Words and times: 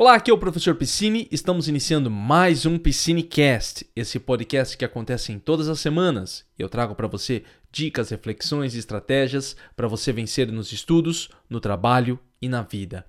Olá, 0.00 0.14
aqui 0.14 0.30
é 0.30 0.32
o 0.32 0.38
professor 0.38 0.76
Piscine. 0.76 1.26
Estamos 1.28 1.66
iniciando 1.66 2.08
mais 2.08 2.64
um 2.64 2.78
Piscinecast, 2.78 3.84
esse 3.96 4.20
podcast 4.20 4.78
que 4.78 4.84
acontece 4.84 5.32
em 5.32 5.40
todas 5.40 5.68
as 5.68 5.80
semanas. 5.80 6.46
Eu 6.56 6.68
trago 6.68 6.94
para 6.94 7.08
você 7.08 7.42
dicas, 7.72 8.10
reflexões 8.10 8.76
e 8.76 8.78
estratégias 8.78 9.56
para 9.74 9.88
você 9.88 10.12
vencer 10.12 10.52
nos 10.52 10.70
estudos, 10.70 11.28
no 11.50 11.58
trabalho 11.58 12.16
e 12.40 12.48
na 12.48 12.62
vida. 12.62 13.04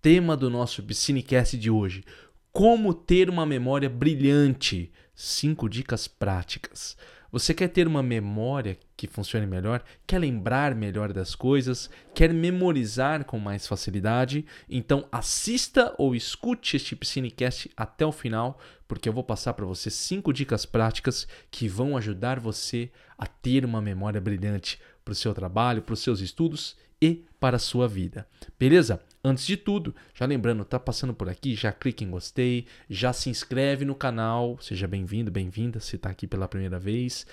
Tema 0.00 0.34
do 0.34 0.48
nosso 0.48 0.82
Piscinecast 0.82 1.58
de 1.58 1.70
hoje: 1.70 2.02
Como 2.50 2.94
ter 2.94 3.28
uma 3.28 3.44
memória 3.44 3.90
brilhante. 3.90 4.90
Cinco 5.14 5.68
dicas 5.68 6.08
práticas. 6.08 6.96
Você 7.32 7.54
quer 7.54 7.68
ter 7.68 7.86
uma 7.86 8.02
memória 8.02 8.76
que 8.94 9.06
funcione 9.06 9.46
melhor? 9.46 9.82
Quer 10.06 10.18
lembrar 10.18 10.74
melhor 10.74 11.14
das 11.14 11.34
coisas? 11.34 11.88
Quer 12.14 12.30
memorizar 12.30 13.24
com 13.24 13.38
mais 13.38 13.66
facilidade? 13.66 14.44
Então 14.68 15.08
assista 15.10 15.94
ou 15.96 16.14
escute 16.14 16.76
este 16.76 16.94
Piscinecast 16.94 17.70
até 17.74 18.04
o 18.04 18.12
final, 18.12 18.60
porque 18.86 19.08
eu 19.08 19.14
vou 19.14 19.24
passar 19.24 19.54
para 19.54 19.64
você 19.64 19.88
cinco 19.88 20.30
dicas 20.30 20.66
práticas 20.66 21.26
que 21.50 21.66
vão 21.68 21.96
ajudar 21.96 22.38
você 22.38 22.90
a 23.16 23.26
ter 23.26 23.64
uma 23.64 23.80
memória 23.80 24.20
brilhante 24.20 24.78
para 25.02 25.12
o 25.12 25.14
seu 25.14 25.32
trabalho, 25.32 25.80
para 25.80 25.94
os 25.94 26.00
seus 26.00 26.20
estudos 26.20 26.76
e 27.00 27.24
para 27.40 27.56
a 27.56 27.58
sua 27.58 27.88
vida. 27.88 28.26
Beleza? 28.58 29.00
Antes 29.24 29.46
de 29.46 29.56
tudo, 29.56 29.94
já 30.12 30.26
lembrando, 30.26 30.64
tá 30.64 30.80
passando 30.80 31.14
por 31.14 31.28
aqui, 31.28 31.54
já 31.54 31.70
clique 31.70 32.02
em 32.02 32.10
gostei, 32.10 32.66
já 32.90 33.12
se 33.12 33.30
inscreve 33.30 33.84
no 33.84 33.94
canal, 33.94 34.58
seja 34.60 34.88
bem-vindo, 34.88 35.30
bem-vinda 35.30 35.78
se 35.78 35.94
está 35.94 36.10
aqui 36.10 36.26
pela 36.26 36.48
primeira 36.48 36.76
vez 36.76 37.24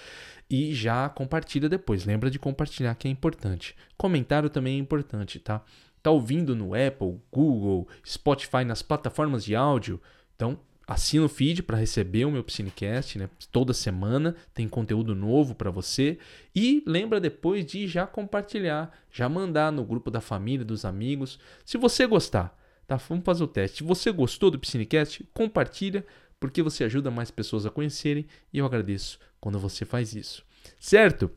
e 0.47 0.71
já 0.75 1.09
compartilha 1.09 1.67
depois. 1.67 2.05
Lembra 2.05 2.29
de 2.29 2.37
compartilhar 2.37 2.93
que 2.93 3.07
é 3.07 3.11
importante. 3.11 3.75
Comentário 3.97 4.51
também 4.51 4.75
é 4.75 4.79
importante, 4.79 5.39
tá? 5.39 5.63
Tá 6.03 6.11
ouvindo 6.11 6.55
no 6.55 6.75
Apple, 6.75 7.19
Google, 7.31 7.87
Spotify, 8.05 8.63
nas 8.63 8.83
plataformas 8.83 9.43
de 9.43 9.55
áudio? 9.55 9.99
Então, 10.35 10.59
Assina 10.89 11.23
o 11.23 11.29
feed 11.29 11.61
para 11.61 11.77
receber 11.77 12.25
o 12.25 12.31
meu 12.31 12.43
Piscinecast, 12.43 13.19
né? 13.19 13.29
Toda 13.51 13.75
semana 13.75 14.35
tem 14.55 14.67
conteúdo 14.67 15.13
novo 15.13 15.53
para 15.53 15.69
você. 15.69 16.17
E 16.55 16.81
lembra 16.83 17.19
depois 17.19 17.63
de 17.63 17.87
já 17.87 18.07
compartilhar, 18.07 18.91
já 19.11 19.29
mandar 19.29 19.71
no 19.71 19.85
grupo 19.85 20.09
da 20.09 20.19
família, 20.19 20.65
dos 20.65 20.85
amigos. 20.85 21.37
Se 21.63 21.77
você 21.77 22.07
gostar, 22.07 22.57
tá? 22.87 22.95
Vamos 23.07 23.23
fazer 23.23 23.43
o 23.43 23.47
teste. 23.47 23.77
Se 23.77 23.83
você 23.83 24.11
gostou 24.11 24.49
do 24.49 24.57
Piscinecast, 24.57 25.23
compartilha, 25.31 26.03
porque 26.39 26.63
você 26.63 26.83
ajuda 26.83 27.11
mais 27.11 27.29
pessoas 27.29 27.67
a 27.67 27.69
conhecerem 27.69 28.25
e 28.51 28.57
eu 28.57 28.65
agradeço 28.65 29.19
quando 29.39 29.59
você 29.59 29.85
faz 29.85 30.15
isso. 30.15 30.43
Certo? 30.79 31.29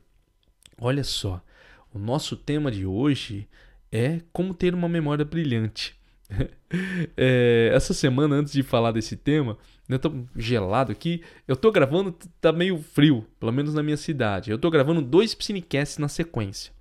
Olha 0.81 1.05
só, 1.05 1.45
o 1.93 1.99
nosso 1.99 2.39
tema 2.39 2.71
de 2.71 2.87
hoje 2.87 3.47
é 3.93 4.23
como 4.33 4.55
ter 4.55 4.75
uma 4.75 4.89
memória 4.89 5.27
brilhante. 5.27 5.95
é, 7.17 7.71
essa 7.73 7.93
semana, 7.93 8.37
antes 8.37 8.53
de 8.53 8.63
falar 8.63 8.93
desse 8.93 9.17
tema, 9.17 9.59
eu 9.89 9.99
tô 9.99 10.13
gelado 10.37 10.93
aqui. 10.93 11.23
Eu 11.47 11.57
tô 11.57 11.71
gravando, 11.71 12.17
tá 12.41 12.53
meio 12.53 12.79
frio, 12.79 13.27
pelo 13.39 13.53
menos 13.53 13.75
na 13.75 13.83
minha 13.83 13.97
cidade. 13.97 14.51
Eu 14.51 14.59
tô 14.59 14.71
gravando 14.71 15.03
dois 15.03 15.35
Psinecasts 15.35 15.99
na 15.99 16.09
sequência. 16.09 16.73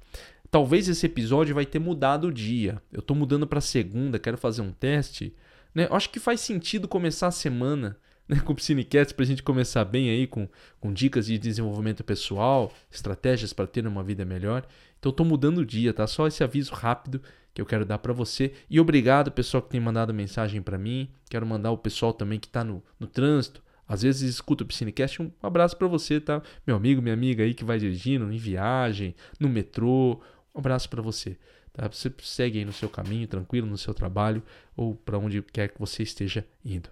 Talvez 0.50 0.88
esse 0.90 1.06
episódio 1.06 1.56
vai 1.56 1.66
ter 1.66 1.80
mudado 1.80 2.28
o 2.28 2.34
dia. 2.34 2.82
Eu 2.92 3.02
tô 3.02 3.16
mudando 3.16 3.48
para 3.48 3.62
segunda, 3.62 4.20
quero 4.20 4.38
fazer 4.38 4.62
um 4.62 4.72
teste. 4.72 5.34
Né? 5.74 5.88
Eu 5.90 5.96
acho 5.96 6.10
que 6.10 6.20
faz 6.20 6.42
sentido 6.42 6.88
começar 6.88 7.28
a 7.28 7.32
semana 7.32 7.98
né, 8.32 8.40
com 8.40 8.54
o 8.54 8.56
Psinecast 8.56 9.14
para 9.14 9.24
a 9.24 9.28
gente 9.28 9.44
começar 9.44 9.84
bem 9.84 10.10
aí 10.10 10.26
com, 10.26 10.48
com 10.80 10.94
dicas 10.94 11.26
de 11.26 11.38
desenvolvimento 11.38 12.02
pessoal, 12.02 12.72
estratégias 12.90 13.52
para 13.52 13.68
ter 13.68 13.86
uma 13.86 14.02
vida 14.02 14.24
melhor. 14.24 14.66
Então 14.98 15.10
estou 15.10 15.26
mudando 15.26 15.58
o 15.58 15.66
dia, 15.66 15.94
tá? 15.94 16.08
Só 16.08 16.28
esse 16.28 16.42
aviso 16.42 16.74
rápido 16.74 17.22
que 17.54 17.62
eu 17.62 17.66
quero 17.66 17.86
dar 17.86 17.98
para 17.98 18.14
você. 18.14 18.54
E 18.70 18.80
obrigado, 18.80 19.32
pessoal 19.32 19.62
que 19.62 19.70
tem 19.70 19.82
mandado 19.82 20.14
mensagem 20.14 20.62
para 20.62 20.78
mim. 20.78 21.10
Quero 21.30 21.46
mandar 21.46 21.72
o 21.72 21.78
pessoal 21.78 22.14
também 22.14 22.40
que 22.40 22.48
está 22.48 22.64
no, 22.64 22.82
no 22.98 23.06
trânsito. 23.06 23.62
Às 23.86 24.04
vezes 24.04 24.30
escuta 24.30 24.64
o 24.64 24.68
Piscinecast, 24.68 25.22
um 25.22 25.30
abraço 25.44 25.76
para 25.76 25.88
você, 25.88 26.22
tá? 26.22 26.42
Meu 26.66 26.78
amigo, 26.78 27.02
minha 27.02 27.14
amiga 27.14 27.44
aí 27.44 27.54
que 27.54 27.66
vai 27.66 27.78
dirigindo, 27.78 28.32
em 28.32 28.38
viagem, 28.38 29.14
no 29.38 29.50
metrô. 29.50 30.22
Um 30.56 30.60
abraço 30.60 30.90
para 30.90 31.02
você. 31.02 31.38
Tá? 31.74 31.90
Você 31.90 32.10
segue 32.22 32.60
aí 32.60 32.66
no 32.66 32.72
seu 32.72 32.88
caminho, 32.88 33.28
tranquilo, 33.28 33.68
no 33.68 33.78
seu 33.78 33.94
trabalho 33.94 34.42
ou 34.78 34.96
para 34.96 35.18
onde 35.18 35.42
quer 35.42 35.68
que 35.68 35.80
você 35.80 36.04
esteja 36.04 36.46
indo. 36.64 36.90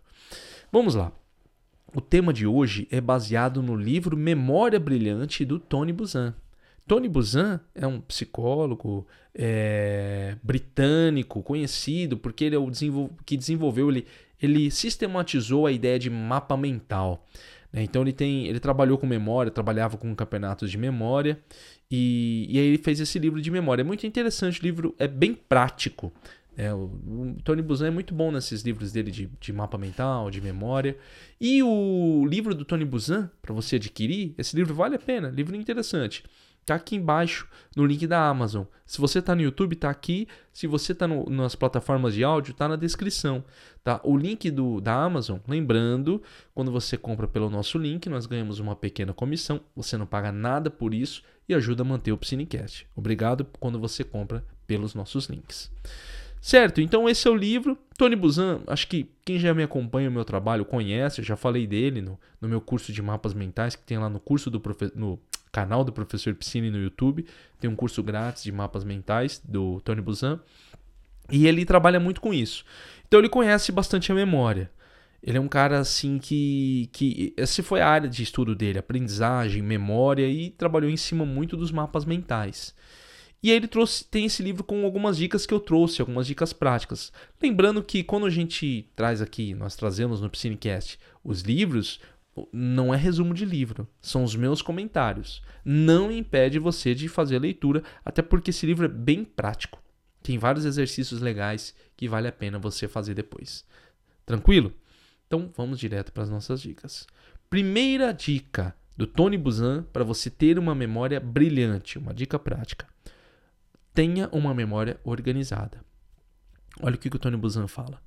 Vamos 0.70 0.96
lá. 0.96 1.14
O 1.94 2.02
tema 2.02 2.32
de 2.32 2.46
hoje 2.46 2.88
é 2.92 3.02
baseado 3.02 3.64
no 3.64 3.76
livro 3.76 4.16
Memória 4.16 4.80
Brilhante 4.80 5.44
do 5.44 5.58
Tony 5.58 5.92
Buzan. 5.92 6.36
Tony 6.88 7.10
Buzan 7.10 7.60
é 7.74 7.86
um 7.88 8.00
psicólogo 8.00 9.08
é, 9.34 10.36
britânico 10.42 11.42
conhecido 11.42 12.18
porque 12.18 12.46
ele 12.46 12.56
é 12.56 12.60
o 12.60 12.70
desenvol 12.70 13.12
que 13.26 13.38
desenvolveu, 13.38 13.90
ele, 13.90 14.06
ele 14.42 14.70
sistematizou 14.70 15.66
a 15.66 15.72
ideia 15.72 15.98
de 15.98 16.10
mapa 16.10 16.56
mental. 16.56 17.28
Né? 17.74 17.84
Então 17.84 18.02
ele 18.04 18.14
tem, 18.14 18.48
ele 18.48 18.60
trabalhou 18.60 18.98
com 18.98 19.08
memória, 19.08 19.52
trabalhava 19.52 19.98
com 19.98 20.16
campeonatos 20.16 20.70
de 20.70 20.78
memória 20.78 21.40
e, 21.90 22.48
e 22.50 22.60
aí 22.60 22.66
ele 22.68 22.78
fez 22.78 23.00
esse 23.00 23.18
livro 23.18 23.42
de 23.42 23.50
memória. 23.50 23.82
É 23.82 23.86
muito 23.86 24.06
interessante, 24.06 24.60
o 24.60 24.64
livro 24.64 24.96
é 25.00 25.08
bem 25.08 25.34
prático. 25.34 26.12
É, 26.60 26.74
o, 26.74 26.92
Tony 27.42 27.62
Buzan 27.62 27.88
é 27.88 27.90
muito 27.90 28.14
bom 28.14 28.34
nesses 28.34 28.64
livros 28.64 28.92
dele 28.92 29.10
de, 29.12 29.28
de, 29.40 29.54
mapa 29.54 29.78
mental, 29.78 30.30
de 30.30 30.42
memória. 30.42 30.98
E 31.40 31.64
o 31.64 32.26
livro 32.28 32.54
do 32.54 32.66
Tony 32.66 32.84
Buzan, 32.84 33.32
para 33.42 33.54
você 33.54 33.78
adquirir, 33.78 34.36
esse 34.38 34.58
livro 34.58 34.76
vale 34.76 34.98
a 34.98 35.00
pena, 35.00 35.30
livro 35.30 35.56
interessante. 35.56 36.22
Tá 36.66 36.76
aqui 36.76 36.98
embaixo 36.98 37.48
no 37.74 37.86
link 37.86 38.06
da 38.06 38.28
Amazon. 38.28 38.66
Se 38.86 39.00
você 39.00 39.20
está 39.20 39.34
no 39.34 39.42
YouTube, 39.42 39.74
tá 39.78 39.90
aqui. 39.90 40.28
Se 40.52 40.68
você 40.68 40.92
está 40.92 41.08
nas 41.08 41.56
plataformas 41.56 42.14
de 42.14 42.26
áudio, 42.26 42.54
tá 42.54 42.68
na 42.68 42.76
descrição. 42.76 43.42
Tá? 43.82 44.02
O 44.04 44.18
link 44.18 44.52
do, 44.52 44.82
da 44.82 44.94
Amazon, 44.94 45.40
lembrando, 45.48 46.22
quando 46.54 46.74
você 46.74 46.98
compra 46.98 47.26
pelo 47.26 47.50
nosso 47.50 47.78
link, 47.78 48.10
nós 48.10 48.26
ganhamos 48.26 48.60
uma 48.60 48.76
pequena 48.76 49.14
comissão. 49.14 49.62
Você 49.78 49.96
não 49.96 50.06
paga 50.06 50.30
nada 50.30 50.70
por 50.70 50.94
isso 50.94 51.24
e 51.48 51.54
ajuda 51.54 51.84
a 51.84 51.86
manter 51.86 52.12
o 52.12 52.18
Psinecast. 52.18 52.86
Obrigado 52.98 53.48
quando 53.62 53.80
você 53.80 54.04
compra 54.04 54.44
pelos 54.68 54.94
nossos 54.94 55.28
links. 55.28 55.72
Certo, 56.42 56.80
então 56.80 57.08
esse 57.10 57.28
é 57.28 57.32
o 57.32 57.36
livro. 57.36 57.78
Tony 57.98 58.16
Buzan, 58.16 58.62
acho 58.66 58.88
que 58.88 59.12
quem 59.26 59.38
já 59.38 59.54
me 59.54 59.62
acompanha 59.62 60.10
o 60.10 60.12
meu 60.12 60.24
trabalho 60.24 60.64
conhece, 60.64 61.20
eu 61.20 61.26
já 61.26 61.36
falei 61.36 61.68
dele 61.68 62.02
no, 62.02 62.18
no 62.40 62.48
meu 62.48 62.62
curso 62.62 62.94
de 62.94 63.02
mapas 63.02 63.34
mentais 63.34 63.76
que 63.76 63.84
tem 63.84 63.98
lá 63.98 64.10
no 64.10 64.20
curso 64.20 64.50
do 64.50 64.62
no 64.96 65.20
canal 65.52 65.84
do 65.84 65.92
professor 65.92 66.34
Piscine 66.34 66.72
no 66.72 66.82
YouTube. 66.82 67.26
Tem 67.60 67.70
um 67.70 67.76
curso 67.76 68.02
grátis 68.02 68.44
de 68.44 68.52
mapas 68.52 68.84
mentais 68.84 69.42
do 69.44 69.82
Tony 69.82 70.02
Buzan. 70.02 70.40
E 71.32 71.46
ele 71.46 71.66
trabalha 71.66 72.00
muito 72.00 72.22
com 72.22 72.34
isso. 72.34 72.64
Então 73.08 73.20
ele 73.20 73.30
conhece 73.30 73.72
bastante 73.72 74.12
a 74.12 74.16
memória. 74.16 74.72
Ele 75.22 75.38
é 75.38 75.42
um 75.42 75.48
cara 75.50 75.80
assim 75.80 76.18
que, 76.18 76.90
que 76.94 77.34
essa 77.36 77.62
foi 77.62 77.82
a 77.82 77.88
área 77.88 78.08
de 78.08 78.24
estudo 78.24 78.56
dele, 78.56 78.80
aprendizagem, 78.80 79.62
memória 79.62 80.28
e 80.28 80.50
trabalhou 80.50 80.90
em 80.90 80.96
cima 80.96 81.26
muito 81.26 81.58
dos 81.58 81.72
mapas 81.72 82.06
mentais. 82.06 82.74
E 83.42 83.52
aí 83.52 83.56
ele 83.56 83.68
trouxe, 83.68 84.04
tem 84.04 84.26
esse 84.26 84.44
livro 84.44 84.64
com 84.64 84.84
algumas 84.84 85.18
dicas 85.18 85.46
que 85.46 85.54
eu 85.54 85.60
trouxe, 85.60 86.02
algumas 86.02 86.28
dicas 86.28 86.52
práticas. 86.52 87.12
Lembrando 87.42 87.82
que 87.82 88.04
quando 88.04 88.26
a 88.26 88.30
gente 88.30 88.90
traz 88.96 89.22
aqui, 89.22 89.54
nós 89.54 89.76
trazemos 89.76 90.20
no 90.20 90.30
Piscinecast 90.30 91.00
os 91.24 91.42
livros, 91.42 92.02
não 92.52 92.94
é 92.94 92.98
resumo 92.98 93.34
de 93.34 93.46
livro, 93.46 93.88
são 94.02 94.24
os 94.24 94.36
meus 94.36 94.62
comentários. 94.62 95.42
Não 95.64 96.12
impede 96.12 96.60
você 96.60 96.94
de 96.94 97.08
fazer 97.08 97.38
a 97.38 97.40
leitura, 97.40 97.82
até 98.04 98.22
porque 98.22 98.50
esse 98.50 98.66
livro 98.66 98.86
é 98.86 98.90
bem 98.90 99.24
prático. 99.24 99.82
Tem 100.22 100.38
vários 100.38 100.66
exercícios 100.66 101.22
legais 101.22 101.74
que 101.96 102.10
vale 102.10 102.28
a 102.28 102.32
pena 102.32 102.60
você 102.60 102.88
fazer 102.88 103.14
depois. 103.14 103.66
Tranquilo? 104.26 104.74
Então 105.28 105.50
vamos 105.56 105.80
direto 105.80 106.12
para 106.12 106.24
as 106.24 106.30
nossas 106.30 106.62
dicas. 106.62 107.08
Primeira 107.50 108.12
dica 108.12 108.76
do 108.98 109.08
Tony 109.08 109.38
Buzan 109.38 109.84
para 109.94 110.04
você 110.04 110.30
ter 110.30 110.60
uma 110.60 110.76
memória 110.76 111.20
brilhante, 111.20 111.98
uma 111.98 112.14
dica 112.14 112.38
prática. 112.38 112.86
Tenha 114.00 114.30
uma 114.32 114.54
memória 114.54 114.98
organizada. 115.04 115.84
Olha 116.82 116.96
o 116.96 116.98
que 116.98 117.10
o 117.10 117.20
Tony 117.20 117.36
Buzan 117.36 117.68
fala. 117.68 118.02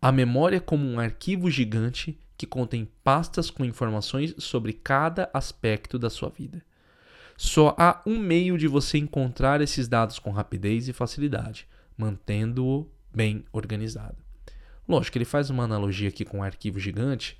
A 0.00 0.12
memória 0.12 0.58
é 0.58 0.60
como 0.60 0.86
um 0.86 1.00
arquivo 1.00 1.50
gigante 1.50 2.16
que 2.38 2.46
contém 2.46 2.88
pastas 3.02 3.50
com 3.50 3.64
informações 3.64 4.36
sobre 4.38 4.72
cada 4.72 5.28
aspecto 5.34 5.98
da 5.98 6.08
sua 6.08 6.28
vida. 6.28 6.62
Só 7.36 7.74
há 7.76 8.00
um 8.06 8.20
meio 8.20 8.56
de 8.56 8.68
você 8.68 8.98
encontrar 8.98 9.60
esses 9.60 9.88
dados 9.88 10.20
com 10.20 10.30
rapidez 10.30 10.86
e 10.86 10.92
facilidade, 10.92 11.66
mantendo-o 11.98 12.88
bem 13.12 13.44
organizado. 13.50 14.18
Lógico, 14.88 15.18
ele 15.18 15.24
faz 15.24 15.50
uma 15.50 15.64
analogia 15.64 16.08
aqui 16.08 16.24
com 16.24 16.38
um 16.38 16.44
arquivo 16.44 16.78
gigante, 16.78 17.36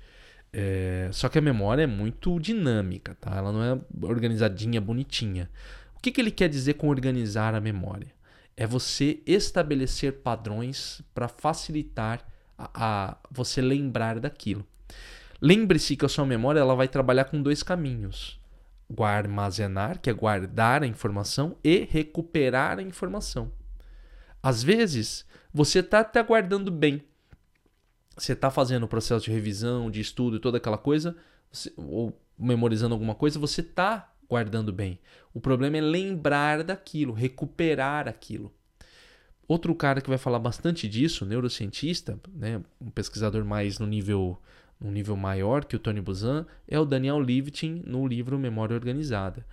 é... 0.51 1.07
só 1.13 1.29
que 1.29 1.37
a 1.37 1.41
memória 1.41 1.83
é 1.83 1.87
muito 1.87 2.37
dinâmica, 2.37 3.15
tá? 3.15 3.33
ela 3.37 3.53
não 3.53 3.63
é 3.63 3.79
organizadinha, 4.05 4.81
bonitinha. 4.81 5.49
Que, 6.03 6.11
que 6.11 6.19
ele 6.19 6.31
quer 6.31 6.49
dizer 6.49 6.73
com 6.73 6.89
organizar 6.89 7.55
a 7.55 7.61
memória? 7.61 8.11
É 8.57 8.67
você 8.67 9.23
estabelecer 9.25 10.21
padrões 10.21 11.01
para 11.15 11.29
facilitar 11.29 12.27
a, 12.57 12.69
a 12.75 13.17
você 13.31 13.61
lembrar 13.61 14.19
daquilo. 14.19 14.67
Lembre-se 15.41 15.95
que 15.95 16.03
a 16.03 16.09
sua 16.09 16.25
memória 16.25 16.59
ela 16.59 16.75
vai 16.75 16.89
trabalhar 16.89 17.23
com 17.23 17.41
dois 17.41 17.63
caminhos: 17.63 18.37
armazenar, 18.99 20.01
que 20.01 20.09
é 20.09 20.13
guardar 20.13 20.83
a 20.83 20.87
informação, 20.87 21.55
e 21.63 21.87
recuperar 21.89 22.79
a 22.79 22.83
informação. 22.83 23.49
Às 24.41 24.61
vezes, 24.61 25.25
você 25.53 25.79
está 25.79 26.01
até 26.01 26.21
guardando 26.21 26.69
bem, 26.69 27.01
você 28.17 28.33
está 28.33 28.51
fazendo 28.51 28.83
o 28.83 28.89
processo 28.89 29.23
de 29.23 29.31
revisão, 29.31 29.89
de 29.89 30.01
estudo 30.01 30.35
e 30.35 30.41
toda 30.41 30.57
aquela 30.57 30.77
coisa, 30.77 31.15
você, 31.49 31.71
ou 31.77 32.21
memorizando 32.37 32.93
alguma 32.93 33.15
coisa, 33.15 33.39
você 33.39 33.61
está 33.61 34.12
guardando 34.29 34.71
bem. 34.71 34.99
O 35.33 35.39
problema 35.39 35.77
é 35.77 35.81
lembrar 35.81 36.63
daquilo, 36.63 37.13
recuperar 37.13 38.07
aquilo. 38.07 38.53
Outro 39.47 39.75
cara 39.75 40.01
que 40.01 40.09
vai 40.09 40.17
falar 40.17 40.39
bastante 40.39 40.87
disso, 40.87 41.25
neurocientista, 41.25 42.19
né, 42.33 42.61
um 42.79 42.89
pesquisador 42.89 43.43
mais 43.43 43.77
no 43.77 43.85
nível, 43.85 44.41
no 44.79 44.89
nível 44.91 45.15
maior 45.15 45.65
que 45.65 45.75
o 45.75 45.79
Tony 45.79 46.01
Buzan, 46.01 46.45
é 46.67 46.79
o 46.79 46.85
Daniel 46.85 47.19
Levitin 47.19 47.83
no 47.85 48.07
livro 48.07 48.39
Memória 48.39 48.73
Organizada. 48.73 49.45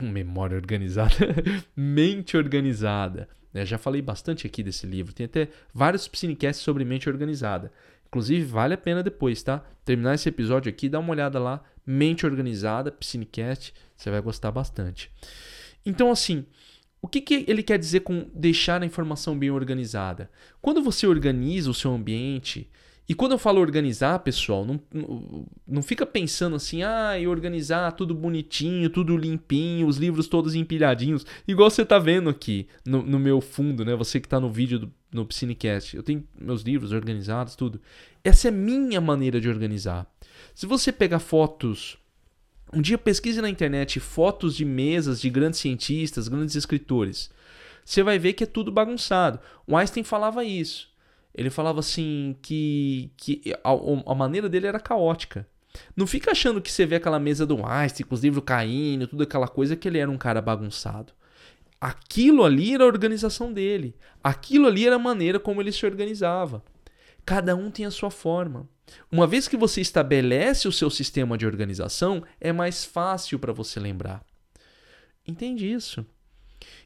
Memória 0.00 0.56
Organizada? 0.56 1.14
mente 1.76 2.36
Organizada. 2.36 3.28
Né? 3.52 3.64
Já 3.64 3.78
falei 3.78 4.02
bastante 4.02 4.46
aqui 4.46 4.62
desse 4.62 4.86
livro. 4.86 5.14
Tem 5.14 5.26
até 5.26 5.48
vários 5.72 6.08
psinecasts 6.08 6.64
sobre 6.64 6.84
mente 6.84 7.08
organizada. 7.08 7.72
Inclusive, 8.06 8.44
vale 8.44 8.74
a 8.74 8.78
pena 8.78 9.02
depois, 9.02 9.42
tá? 9.42 9.64
Terminar 9.84 10.14
esse 10.14 10.28
episódio 10.28 10.68
aqui, 10.68 10.88
dá 10.88 10.98
uma 10.98 11.10
olhada 11.10 11.38
lá. 11.38 11.62
Mente 11.86 12.26
Organizada, 12.26 12.90
Psinecast, 12.90 13.72
você 13.96 14.10
vai 14.10 14.20
gostar 14.20 14.50
bastante. 14.50 15.10
Então, 15.84 16.10
assim, 16.10 16.44
o 17.00 17.08
que, 17.08 17.20
que 17.20 17.44
ele 17.46 17.62
quer 17.62 17.78
dizer 17.78 18.00
com 18.00 18.28
deixar 18.34 18.82
a 18.82 18.86
informação 18.86 19.38
bem 19.38 19.50
organizada? 19.50 20.28
Quando 20.60 20.82
você 20.82 21.06
organiza 21.06 21.70
o 21.70 21.74
seu 21.74 21.94
ambiente, 21.94 22.68
e 23.08 23.14
quando 23.14 23.32
eu 23.32 23.38
falo 23.38 23.60
organizar, 23.60 24.18
pessoal, 24.18 24.64
não, 24.64 24.80
não, 24.92 25.46
não 25.66 25.82
fica 25.82 26.04
pensando 26.04 26.56
assim, 26.56 26.82
ah, 26.82 27.16
e 27.16 27.28
organizar 27.28 27.92
tudo 27.92 28.12
bonitinho, 28.14 28.90
tudo 28.90 29.16
limpinho, 29.16 29.86
os 29.86 29.96
livros 29.96 30.26
todos 30.26 30.56
empilhadinhos, 30.56 31.24
igual 31.46 31.70
você 31.70 31.82
está 31.82 32.00
vendo 32.00 32.28
aqui 32.28 32.66
no, 32.84 33.02
no, 33.02 33.18
meu 33.20 33.40
fundo, 33.40 33.84
né? 33.84 33.94
Você 33.94 34.18
que 34.18 34.26
está 34.26 34.40
no 34.40 34.50
vídeo 34.50 34.80
do, 34.80 34.92
no 35.16 35.26
Psinecast. 35.26 35.96
Eu 35.96 36.02
tenho 36.02 36.26
meus 36.38 36.62
livros 36.62 36.92
organizados, 36.92 37.56
tudo. 37.56 37.80
Essa 38.22 38.48
é 38.48 38.50
minha 38.50 39.00
maneira 39.00 39.40
de 39.40 39.48
organizar. 39.48 40.06
Se 40.54 40.66
você 40.66 40.92
pegar 40.92 41.18
fotos 41.18 41.98
um 42.72 42.82
dia 42.82 42.98
pesquise 42.98 43.40
na 43.40 43.48
internet 43.48 44.00
fotos 44.00 44.54
de 44.56 44.64
mesas 44.64 45.20
de 45.20 45.30
grandes 45.30 45.60
cientistas, 45.60 46.28
grandes 46.28 46.54
escritores. 46.54 47.30
Você 47.84 48.02
vai 48.02 48.18
ver 48.18 48.32
que 48.32 48.44
é 48.44 48.46
tudo 48.46 48.72
bagunçado. 48.72 49.38
O 49.66 49.76
Einstein 49.76 50.02
falava 50.02 50.44
isso. 50.44 50.88
Ele 51.32 51.50
falava 51.50 51.80
assim 51.80 52.36
que, 52.42 53.10
que 53.16 53.54
a, 53.62 53.70
a 54.10 54.14
maneira 54.14 54.48
dele 54.48 54.66
era 54.66 54.80
caótica. 54.80 55.46
Não 55.94 56.06
fica 56.06 56.32
achando 56.32 56.60
que 56.60 56.72
você 56.72 56.86
vê 56.86 56.96
aquela 56.96 57.20
mesa 57.20 57.46
do 57.46 57.64
Einstein 57.64 58.06
com 58.06 58.14
os 58.14 58.22
livros 58.22 58.42
caindo, 58.44 59.06
tudo 59.06 59.22
aquela 59.22 59.46
coisa 59.46 59.76
que 59.76 59.86
ele 59.86 59.98
era 59.98 60.10
um 60.10 60.16
cara 60.16 60.40
bagunçado. 60.40 61.12
Aquilo 61.80 62.44
ali 62.44 62.74
era 62.74 62.84
a 62.84 62.86
organização 62.86 63.52
dele. 63.52 63.94
Aquilo 64.22 64.66
ali 64.66 64.86
era 64.86 64.96
a 64.96 65.00
maneira 65.00 65.38
como 65.38 65.60
ele 65.60 65.72
se 65.72 65.84
organizava. 65.84 66.64
Cada 67.24 67.54
um 67.54 67.70
tem 67.70 67.84
a 67.84 67.90
sua 67.90 68.10
forma. 68.10 68.68
Uma 69.10 69.26
vez 69.26 69.48
que 69.48 69.56
você 69.56 69.80
estabelece 69.80 70.68
o 70.68 70.72
seu 70.72 70.88
sistema 70.88 71.36
de 71.36 71.44
organização, 71.44 72.22
é 72.40 72.52
mais 72.52 72.84
fácil 72.84 73.38
para 73.38 73.52
você 73.52 73.80
lembrar. 73.80 74.24
Entende 75.26 75.70
isso? 75.70 76.06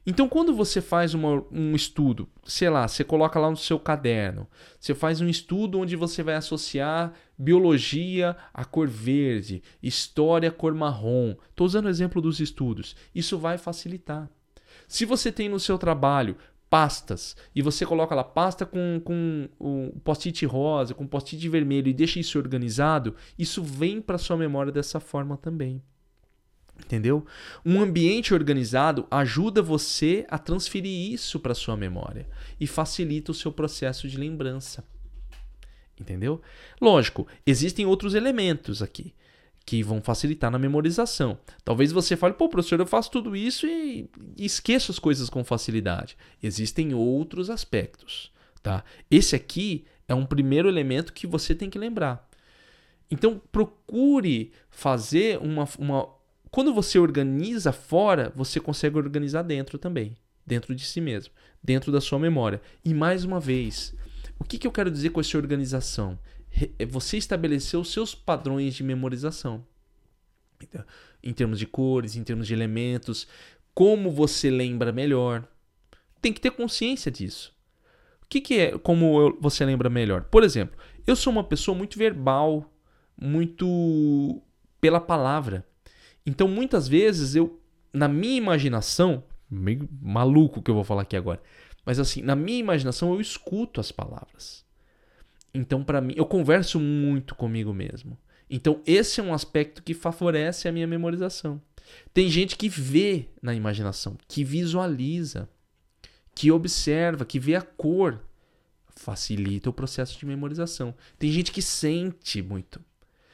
Então, 0.06 0.28
quando 0.28 0.54
você 0.54 0.80
faz 0.80 1.14
uma, 1.14 1.44
um 1.52 1.74
estudo, 1.76 2.28
sei 2.44 2.70
lá, 2.70 2.88
você 2.88 3.04
coloca 3.04 3.38
lá 3.38 3.50
no 3.50 3.56
seu 3.56 3.78
caderno, 3.78 4.48
você 4.78 4.94
faz 4.94 5.20
um 5.20 5.28
estudo 5.28 5.78
onde 5.78 5.94
você 5.94 6.22
vai 6.22 6.34
associar 6.34 7.12
biologia 7.38 8.36
à 8.52 8.64
cor 8.64 8.88
verde, 8.88 9.62
história 9.82 10.48
à 10.48 10.52
cor 10.52 10.74
marrom. 10.74 11.36
Estou 11.50 11.66
usando 11.66 11.84
o 11.84 11.90
exemplo 11.90 12.20
dos 12.20 12.40
estudos. 12.40 12.96
Isso 13.14 13.38
vai 13.38 13.58
facilitar. 13.58 14.28
Se 14.88 15.04
você 15.04 15.30
tem 15.30 15.48
no 15.48 15.60
seu 15.60 15.78
trabalho 15.78 16.36
pastas 16.70 17.36
e 17.54 17.60
você 17.60 17.84
coloca 17.84 18.14
lá 18.14 18.22
pasta 18.22 18.64
com, 18.64 19.00
com 19.04 19.48
o 19.58 20.00
post-it 20.04 20.46
rosa, 20.46 20.94
com 20.94 21.06
post-it 21.06 21.48
vermelho 21.48 21.88
e 21.88 21.92
deixa 21.92 22.20
isso 22.20 22.38
organizado, 22.38 23.16
isso 23.36 23.62
vem 23.62 24.00
para 24.00 24.16
sua 24.16 24.36
memória 24.36 24.70
dessa 24.70 25.00
forma 25.00 25.36
também. 25.36 25.82
Entendeu? 26.78 27.26
Um 27.66 27.80
ambiente 27.80 28.32
organizado 28.32 29.06
ajuda 29.10 29.60
você 29.60 30.24
a 30.30 30.38
transferir 30.38 31.12
isso 31.12 31.38
para 31.38 31.54
sua 31.54 31.76
memória 31.76 32.26
e 32.58 32.66
facilita 32.66 33.32
o 33.32 33.34
seu 33.34 33.52
processo 33.52 34.08
de 34.08 34.16
lembrança. 34.16 34.84
Entendeu? 36.00 36.40
Lógico, 36.80 37.26
existem 37.44 37.84
outros 37.84 38.14
elementos 38.14 38.80
aqui 38.80 39.12
que 39.64 39.82
vão 39.82 40.00
facilitar 40.00 40.50
na 40.50 40.58
memorização. 40.58 41.38
Talvez 41.64 41.92
você 41.92 42.16
fale, 42.16 42.34
pô, 42.34 42.48
professor, 42.48 42.80
eu 42.80 42.86
faço 42.86 43.10
tudo 43.10 43.36
isso 43.36 43.66
e, 43.66 44.08
esqueço 44.36 44.90
as 44.90 44.98
coisas 44.98 45.30
com 45.30 45.44
facilidade. 45.44 46.16
Existem 46.42 46.94
outros 46.94 47.50
aspectos, 47.50 48.32
tá? 48.62 48.84
Esse 49.10 49.36
aqui 49.36 49.84
é 50.08 50.14
um 50.14 50.26
primeiro 50.26 50.68
elemento 50.68 51.12
que 51.12 51.26
você 51.26 51.54
tem 51.54 51.70
que 51.70 51.78
lembrar. 51.78 52.28
Então, 53.10 53.40
procure 53.50 54.52
fazer 54.70 55.38
uma, 55.38 55.68
uma. 55.78 56.08
Quando 56.50 56.72
você 56.72 56.98
organiza 56.98 57.72
fora, 57.72 58.32
você 58.34 58.60
consegue 58.60 58.96
organizar 58.96 59.42
dentro 59.42 59.78
também. 59.78 60.16
Dentro 60.46 60.74
de 60.74 60.84
si 60.84 61.00
mesmo. 61.00 61.32
Dentro 61.62 61.92
da 61.92 62.00
sua 62.00 62.18
memória. 62.18 62.60
E 62.84 62.94
mais 62.94 63.24
uma 63.24 63.38
vez, 63.38 63.94
o 64.38 64.44
que, 64.44 64.58
que 64.58 64.66
eu 64.66 64.72
quero 64.72 64.90
dizer 64.90 65.10
com 65.10 65.20
essa 65.20 65.36
organização? 65.36 66.18
É 66.78 66.84
você 66.84 67.16
estabeleceu 67.16 67.80
os 67.80 67.92
seus 67.92 68.14
padrões 68.14 68.74
de 68.74 68.82
memorização. 68.82 69.64
Em 71.22 71.32
termos 71.32 71.58
de 71.58 71.66
cores, 71.66 72.16
em 72.16 72.24
termos 72.24 72.46
de 72.46 72.54
elementos, 72.54 73.26
como 73.74 74.10
você 74.10 74.50
lembra 74.50 74.92
melhor. 74.92 75.46
Tem 76.20 76.32
que 76.32 76.40
ter 76.40 76.50
consciência 76.50 77.10
disso. 77.10 77.54
O 78.22 78.26
que, 78.28 78.40
que 78.40 78.58
é 78.58 78.78
como 78.78 79.36
você 79.40 79.64
lembra 79.64 79.88
melhor? 79.88 80.24
Por 80.24 80.44
exemplo, 80.44 80.78
eu 81.06 81.16
sou 81.16 81.32
uma 81.32 81.42
pessoa 81.42 81.76
muito 81.76 81.98
verbal, 81.98 82.70
muito 83.20 84.42
pela 84.80 85.00
palavra. 85.00 85.66
Então, 86.24 86.46
muitas 86.46 86.86
vezes 86.86 87.34
eu, 87.34 87.60
na 87.92 88.06
minha 88.06 88.36
imaginação, 88.36 89.24
meio 89.50 89.88
maluco 90.00 90.62
que 90.62 90.70
eu 90.70 90.74
vou 90.74 90.84
falar 90.84 91.02
aqui 91.02 91.16
agora, 91.16 91.42
mas 91.84 91.98
assim, 91.98 92.22
na 92.22 92.36
minha 92.36 92.58
imaginação 92.58 93.12
eu 93.12 93.20
escuto 93.20 93.80
as 93.80 93.90
palavras. 93.90 94.64
Então, 95.52 95.82
para 95.82 96.00
mim, 96.00 96.14
eu 96.16 96.24
converso 96.24 96.78
muito 96.78 97.34
comigo 97.34 97.72
mesmo. 97.72 98.16
Então, 98.48 98.80
esse 98.86 99.20
é 99.20 99.22
um 99.22 99.34
aspecto 99.34 99.82
que 99.82 99.94
favorece 99.94 100.68
a 100.68 100.72
minha 100.72 100.86
memorização. 100.86 101.60
Tem 102.12 102.28
gente 102.28 102.56
que 102.56 102.68
vê 102.68 103.28
na 103.42 103.54
imaginação, 103.54 104.16
que 104.28 104.44
visualiza, 104.44 105.48
que 106.34 106.50
observa, 106.50 107.24
que 107.24 107.38
vê 107.38 107.54
a 107.54 107.62
cor. 107.62 108.20
Facilita 108.94 109.70
o 109.70 109.72
processo 109.72 110.18
de 110.18 110.26
memorização. 110.26 110.94
Tem 111.18 111.30
gente 111.30 111.52
que 111.52 111.62
sente 111.62 112.42
muito. 112.42 112.80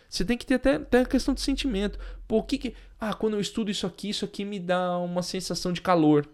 Você 0.08 0.24
tem 0.24 0.38
que 0.38 0.46
ter 0.46 0.54
até, 0.54 0.76
até 0.76 1.00
a 1.00 1.06
questão 1.06 1.34
de 1.34 1.40
sentimento. 1.40 1.98
Pô, 2.28 2.42
que 2.42 2.56
que. 2.56 2.74
Ah, 3.00 3.12
quando 3.12 3.34
eu 3.34 3.40
estudo 3.40 3.70
isso 3.70 3.86
aqui, 3.86 4.10
isso 4.10 4.24
aqui 4.24 4.44
me 4.44 4.60
dá 4.60 4.96
uma 4.98 5.22
sensação 5.22 5.72
de 5.72 5.82
calor. 5.82 6.28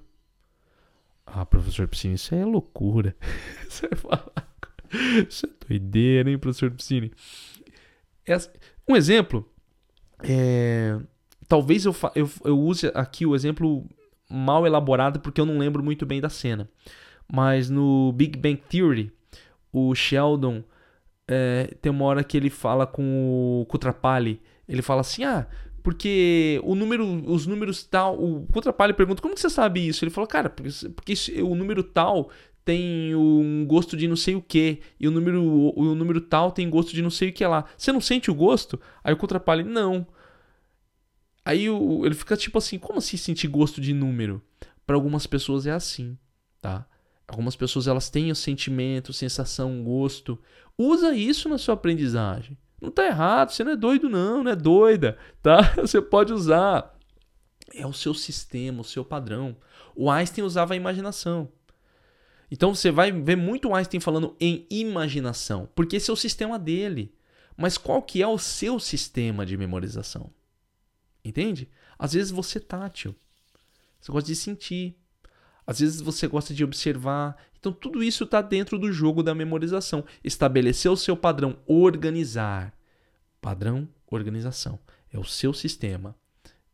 Ah, 1.24 1.46
professor 1.46 1.88
Piscina, 1.88 2.14
isso 2.14 2.34
é 2.34 2.44
loucura. 2.44 3.16
Você 3.68 3.88
vai 3.88 3.98
falar. 3.98 4.51
Isso 5.28 5.46
é 5.46 5.66
doideira, 5.68 6.30
hein, 6.30 6.38
professor 6.38 6.70
Piscine? 6.70 7.12
Um 8.88 8.96
exemplo, 8.96 9.48
é, 10.22 10.98
talvez 11.48 11.84
eu, 11.84 11.94
eu, 12.14 12.30
eu 12.44 12.58
use 12.58 12.90
aqui 12.94 13.26
o 13.26 13.34
exemplo 13.34 13.84
mal 14.28 14.66
elaborado 14.66 15.20
porque 15.20 15.40
eu 15.40 15.46
não 15.46 15.58
lembro 15.58 15.82
muito 15.82 16.06
bem 16.06 16.20
da 16.20 16.28
cena. 16.28 16.68
Mas 17.30 17.70
no 17.70 18.12
Big 18.12 18.38
Bang 18.38 18.60
Theory, 18.68 19.12
o 19.72 19.94
Sheldon 19.94 20.62
é, 21.26 21.74
tem 21.80 21.90
uma 21.90 22.04
hora 22.04 22.24
que 22.24 22.36
ele 22.36 22.50
fala 22.50 22.86
com 22.86 23.62
o 23.62 23.66
Kutrapali. 23.66 24.40
Ele 24.68 24.82
fala 24.82 25.00
assim: 25.00 25.24
Ah, 25.24 25.46
porque 25.82 26.60
o 26.62 26.74
número, 26.74 27.06
os 27.30 27.46
números 27.46 27.84
tal. 27.84 28.22
O 28.22 28.46
Kutrapali 28.52 28.92
pergunta: 28.92 29.22
Como 29.22 29.34
que 29.34 29.40
você 29.40 29.50
sabe 29.50 29.86
isso? 29.86 30.04
Ele 30.04 30.10
falou: 30.10 30.28
Cara, 30.28 30.50
porque, 30.50 30.88
porque 30.90 31.42
o 31.42 31.54
número 31.54 31.82
tal 31.82 32.30
tem 32.64 33.14
um 33.14 33.66
gosto 33.66 33.96
de 33.96 34.06
não 34.06 34.16
sei 34.16 34.34
o 34.34 34.42
que 34.42 34.80
e 34.98 35.08
o 35.08 35.10
número 35.10 35.42
o 35.42 35.94
número 35.94 36.20
tal 36.20 36.52
tem 36.52 36.68
gosto 36.70 36.92
de 36.92 37.02
não 37.02 37.10
sei 37.10 37.30
o 37.30 37.32
que 37.32 37.44
lá. 37.46 37.64
Você 37.76 37.92
não 37.92 38.00
sente 38.00 38.30
o 38.30 38.34
gosto? 38.34 38.80
Aí 39.02 39.12
o 39.12 39.16
contrapalho, 39.16 39.64
não. 39.64 40.06
Aí 41.44 41.68
o, 41.68 42.06
ele 42.06 42.14
fica 42.14 42.36
tipo 42.36 42.58
assim, 42.58 42.78
como 42.78 42.98
assim 42.98 43.16
sentir 43.16 43.48
gosto 43.48 43.80
de 43.80 43.92
número? 43.92 44.42
Para 44.86 44.96
algumas 44.96 45.26
pessoas 45.26 45.66
é 45.66 45.72
assim, 45.72 46.16
tá? 46.60 46.86
Algumas 47.26 47.56
pessoas 47.56 47.86
elas 47.86 48.10
têm 48.10 48.30
o 48.30 48.36
sentimento, 48.36 49.12
sensação, 49.12 49.82
gosto. 49.82 50.38
Usa 50.76 51.14
isso 51.14 51.48
na 51.48 51.58
sua 51.58 51.74
aprendizagem. 51.74 52.56
Não 52.80 52.90
tá 52.90 53.06
errado, 53.06 53.50
você 53.50 53.62
não 53.62 53.72
é 53.72 53.76
doido 53.76 54.08
não, 54.08 54.42
não 54.42 54.50
é 54.50 54.56
doida, 54.56 55.16
tá? 55.40 55.72
Você 55.80 56.02
pode 56.02 56.32
usar. 56.32 56.92
É 57.72 57.86
o 57.86 57.92
seu 57.92 58.12
sistema, 58.12 58.80
o 58.80 58.84
seu 58.84 59.04
padrão. 59.04 59.56
O 59.94 60.10
Einstein 60.10 60.44
usava 60.44 60.74
a 60.74 60.76
imaginação. 60.76 61.48
Então 62.52 62.74
você 62.74 62.90
vai 62.90 63.10
ver 63.10 63.34
muito 63.34 63.74
Einstein 63.74 63.98
falando 63.98 64.36
em 64.38 64.66
imaginação, 64.68 65.66
porque 65.74 65.96
esse 65.96 66.10
é 66.10 66.12
o 66.12 66.16
sistema 66.16 66.58
dele. 66.58 67.10
Mas 67.56 67.78
qual 67.78 68.02
que 68.02 68.20
é 68.20 68.28
o 68.28 68.36
seu 68.36 68.78
sistema 68.78 69.46
de 69.46 69.56
memorização? 69.56 70.30
Entende? 71.24 71.66
Às 71.98 72.12
vezes 72.12 72.30
você 72.30 72.58
é 72.58 72.60
tátil. 72.60 73.14
Você 73.98 74.12
gosta 74.12 74.26
de 74.26 74.36
sentir. 74.36 74.94
Às 75.66 75.80
vezes 75.80 76.02
você 76.02 76.26
gosta 76.26 76.52
de 76.52 76.62
observar. 76.62 77.42
Então, 77.58 77.72
tudo 77.72 78.02
isso 78.02 78.24
está 78.24 78.42
dentro 78.42 78.78
do 78.78 78.92
jogo 78.92 79.22
da 79.22 79.34
memorização. 79.34 80.04
Estabelecer 80.22 80.90
o 80.90 80.96
seu 80.96 81.16
padrão, 81.16 81.56
organizar. 81.66 82.76
Padrão, 83.40 83.88
organização. 84.10 84.78
É 85.10 85.18
o 85.18 85.24
seu 85.24 85.54
sistema. 85.54 86.14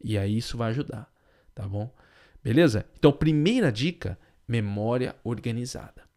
E 0.02 0.18
aí 0.18 0.38
isso 0.38 0.56
vai 0.56 0.70
ajudar, 0.70 1.08
tá 1.54 1.68
bom? 1.68 1.94
Beleza? 2.42 2.84
Então, 2.98 3.12
primeira 3.12 3.70
dica, 3.70 4.18
memória 4.48 5.14
organizada. 5.22 6.08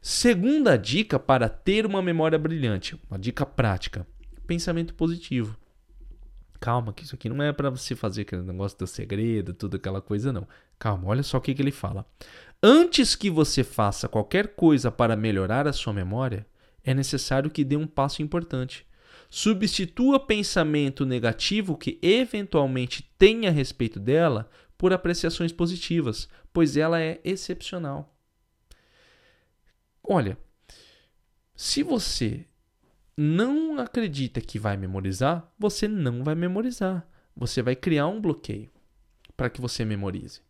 Segunda 0.00 0.78
dica 0.78 1.18
para 1.18 1.48
ter 1.48 1.84
uma 1.84 2.00
memória 2.00 2.38
brilhante, 2.38 2.98
uma 3.10 3.18
dica 3.18 3.44
prática, 3.44 4.06
pensamento 4.46 4.94
positivo. 4.94 5.58
Calma, 6.58 6.92
que 6.92 7.04
isso 7.04 7.14
aqui 7.14 7.28
não 7.28 7.42
é 7.42 7.52
para 7.52 7.70
você 7.70 7.96
fazer 7.96 8.22
aquele 8.22 8.42
negócio 8.42 8.78
do 8.78 8.86
segredo, 8.86 9.54
tudo 9.54 9.76
aquela 9.76 10.00
coisa, 10.00 10.32
não. 10.32 10.46
Calma, 10.78 11.08
olha 11.08 11.22
só 11.22 11.38
o 11.38 11.40
que, 11.40 11.54
que 11.54 11.62
ele 11.62 11.70
fala. 11.70 12.06
Antes 12.62 13.14
que 13.14 13.30
você 13.30 13.64
faça 13.64 14.08
qualquer 14.08 14.48
coisa 14.48 14.90
para 14.90 15.16
melhorar 15.16 15.66
a 15.66 15.72
sua 15.72 15.92
memória, 15.92 16.46
é 16.84 16.94
necessário 16.94 17.50
que 17.50 17.64
dê 17.64 17.76
um 17.76 17.86
passo 17.86 18.22
importante. 18.22 18.86
Substitua 19.30 20.18
pensamento 20.18 21.06
negativo 21.06 21.76
que 21.76 21.98
eventualmente 22.02 23.10
tenha 23.18 23.48
a 23.48 23.52
respeito 23.52 24.00
dela 24.00 24.50
por 24.76 24.92
apreciações 24.92 25.52
positivas, 25.52 26.28
pois 26.52 26.76
ela 26.76 27.00
é 27.00 27.20
excepcional. 27.24 28.14
Olha, 30.02 30.36
se 31.54 31.82
você 31.82 32.44
não 33.16 33.78
acredita 33.78 34.40
que 34.40 34.58
vai 34.58 34.76
memorizar, 34.76 35.52
você 35.58 35.86
não 35.86 36.24
vai 36.24 36.34
memorizar. 36.34 37.06
Você 37.36 37.62
vai 37.62 37.76
criar 37.76 38.06
um 38.06 38.20
bloqueio 38.20 38.70
para 39.36 39.50
que 39.50 39.60
você 39.60 39.84
memorize. 39.84 40.40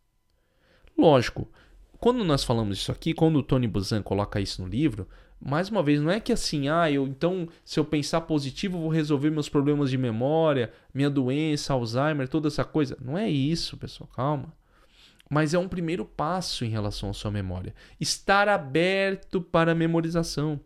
Lógico, 0.97 1.51
quando 1.99 2.25
nós 2.25 2.45
falamos 2.45 2.79
isso 2.79 2.93
aqui, 2.93 3.13
quando 3.13 3.37
o 3.37 3.43
Tony 3.43 3.67
Buzan 3.69 4.03
coloca 4.03 4.41
isso 4.41 4.63
no 4.63 4.69
livro, 4.69 5.07
mais 5.41 5.69
uma 5.69 5.83
vez, 5.83 6.01
não 6.01 6.11
é 6.11 6.21
que 6.21 6.33
assim, 6.33 6.69
ah, 6.69 6.91
eu 6.91 7.07
então, 7.07 7.49
se 7.65 7.81
eu 7.81 7.85
pensar 7.85 8.23
positivo, 8.23 8.77
eu 8.77 8.83
vou 8.83 8.91
resolver 8.91 9.31
meus 9.31 9.49
problemas 9.49 9.91
de 9.91 9.99
memória, 9.99 10.73
minha 10.93 11.11
doença, 11.11 11.73
Alzheimer, 11.73 12.29
toda 12.29 12.49
essa 12.49 12.65
coisa. 12.65 12.97
Não 13.01 13.17
é 13.17 13.29
isso, 13.29 13.77
pessoal, 13.77 14.09
calma. 14.15 14.53
Mas 15.31 15.55
é 15.55 15.59
um 15.59 15.69
primeiro 15.69 16.05
passo 16.05 16.65
em 16.65 16.69
relação 16.69 17.11
à 17.11 17.13
sua 17.15 17.31
memória. 17.31 17.73
Estar 18.01 18.49
aberto 18.49 19.41
para 19.41 19.71
a 19.71 19.77
memorização. 19.77 20.61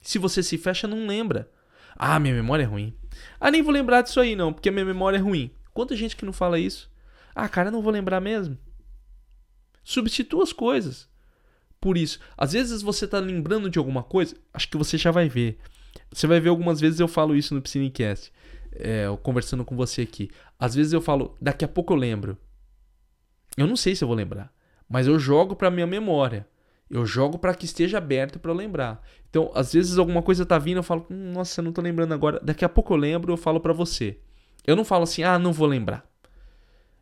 Se 0.00 0.16
você 0.16 0.44
se 0.44 0.56
fecha, 0.56 0.86
não 0.86 1.08
lembra. 1.08 1.50
Ah, 1.96 2.20
minha 2.20 2.34
memória 2.34 2.62
é 2.62 2.66
ruim. 2.66 2.94
Ah, 3.40 3.50
nem 3.50 3.62
vou 3.62 3.72
lembrar 3.72 4.02
disso 4.02 4.20
aí 4.20 4.36
não, 4.36 4.52
porque 4.52 4.70
minha 4.70 4.84
memória 4.84 5.16
é 5.16 5.20
ruim. 5.20 5.50
Quanta 5.72 5.96
gente 5.96 6.14
que 6.14 6.24
não 6.24 6.32
fala 6.32 6.58
isso? 6.58 6.88
Ah, 7.34 7.48
cara, 7.48 7.70
não 7.70 7.82
vou 7.82 7.92
lembrar 7.92 8.20
mesmo. 8.20 8.56
Substitua 9.82 10.44
as 10.44 10.52
coisas. 10.52 11.08
Por 11.80 11.98
isso, 11.98 12.20
às 12.36 12.52
vezes 12.52 12.80
você 12.80 13.04
está 13.04 13.18
lembrando 13.18 13.68
de 13.68 13.78
alguma 13.78 14.02
coisa, 14.02 14.36
acho 14.54 14.68
que 14.68 14.76
você 14.76 14.96
já 14.96 15.10
vai 15.10 15.28
ver. 15.28 15.58
Você 16.10 16.26
vai 16.26 16.40
ver 16.40 16.48
algumas 16.48 16.80
vezes 16.80 17.00
eu 17.00 17.08
falo 17.08 17.36
isso 17.36 17.54
no 17.54 17.60
Psinecast, 17.60 18.32
é, 18.72 19.06
conversando 19.22 19.64
com 19.64 19.76
você 19.76 20.02
aqui. 20.02 20.30
Às 20.58 20.74
vezes 20.74 20.92
eu 20.92 21.00
falo, 21.00 21.36
daqui 21.40 21.64
a 21.64 21.68
pouco 21.68 21.92
eu 21.92 21.96
lembro. 21.96 22.38
Eu 23.56 23.66
não 23.66 23.76
sei 23.76 23.94
se 23.94 24.02
eu 24.02 24.08
vou 24.08 24.16
lembrar, 24.16 24.52
mas 24.88 25.06
eu 25.06 25.18
jogo 25.18 25.54
para 25.54 25.70
minha 25.70 25.86
memória. 25.86 26.46
Eu 26.90 27.06
jogo 27.06 27.38
para 27.38 27.54
que 27.54 27.64
esteja 27.64 27.98
aberto 27.98 28.38
para 28.38 28.52
lembrar. 28.52 29.02
Então, 29.30 29.50
às 29.54 29.72
vezes 29.72 29.98
alguma 29.98 30.22
coisa 30.22 30.44
tá 30.44 30.58
vindo, 30.58 30.76
eu 30.76 30.82
falo, 30.82 31.06
hum, 31.10 31.32
nossa, 31.32 31.60
eu 31.60 31.64
não 31.64 31.72
tô 31.72 31.80
lembrando 31.80 32.12
agora. 32.12 32.38
Daqui 32.42 32.64
a 32.64 32.68
pouco 32.68 32.92
eu 32.92 32.96
lembro, 32.96 33.32
eu 33.32 33.36
falo 33.36 33.58
para 33.58 33.72
você. 33.72 34.18
Eu 34.66 34.76
não 34.76 34.84
falo 34.84 35.04
assim, 35.04 35.22
ah, 35.22 35.38
não 35.38 35.52
vou 35.52 35.66
lembrar. 35.66 36.06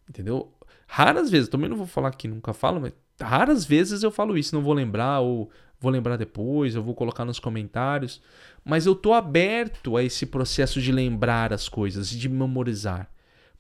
Entendeu? 0.09 0.53
Raras 0.87 1.31
vezes, 1.31 1.49
também 1.49 1.69
não 1.69 1.77
vou 1.77 1.87
falar 1.87 2.11
que 2.13 2.29
nunca 2.29 2.53
falo, 2.53 2.81
mas 2.81 2.93
raras 3.21 3.65
vezes 3.65 4.03
eu 4.03 4.11
falo 4.11 4.37
isso, 4.37 4.55
não 4.55 4.63
vou 4.63 4.75
lembrar 4.75 5.21
ou 5.21 5.51
vou 5.81 5.91
lembrar 5.91 6.17
depois, 6.17 6.75
eu 6.75 6.83
vou 6.83 6.95
colocar 6.95 7.25
nos 7.25 7.39
comentários, 7.39 8.23
mas 8.65 8.87
eu 8.87 8.95
tô 8.95 9.13
aberto 9.13 9.97
a 9.97 10.03
esse 10.03 10.27
processo 10.27 10.81
de 10.81 10.93
lembrar 10.93 11.53
as 11.53 11.69
coisas, 11.69 12.09
de 12.09 12.29
memorizar. 12.29 13.11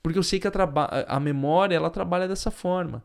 Porque 0.02 0.18
eu 0.18 0.23
sei 0.23 0.40
que 0.40 0.49
a, 0.49 0.52
a 1.06 1.21
memória, 1.21 1.76
ela 1.76 1.90
trabalha 1.90 2.26
dessa 2.26 2.50
forma. 2.50 3.04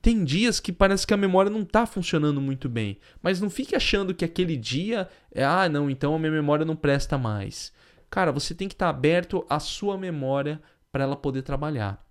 Tem 0.00 0.22
dias 0.22 0.60
que 0.60 0.72
parece 0.72 1.06
que 1.06 1.14
a 1.14 1.16
memória 1.16 1.50
não 1.50 1.62
está 1.62 1.86
funcionando 1.86 2.40
muito 2.40 2.68
bem, 2.68 2.98
mas 3.22 3.40
não 3.40 3.48
fique 3.48 3.74
achando 3.74 4.14
que 4.14 4.24
aquele 4.24 4.56
dia 4.56 5.08
é, 5.32 5.42
ah, 5.42 5.68
não, 5.68 5.88
então 5.88 6.14
a 6.14 6.18
minha 6.18 6.30
memória 6.30 6.64
não 6.64 6.76
presta 6.76 7.16
mais. 7.16 7.72
Cara, 8.10 8.30
você 8.30 8.54
tem 8.54 8.68
que 8.68 8.74
estar 8.74 8.86
tá 8.86 8.90
aberto 8.90 9.46
à 9.48 9.58
sua 9.58 9.96
memória 9.96 10.60
para 10.92 11.04
ela 11.04 11.16
poder 11.16 11.42
trabalhar. 11.42 12.06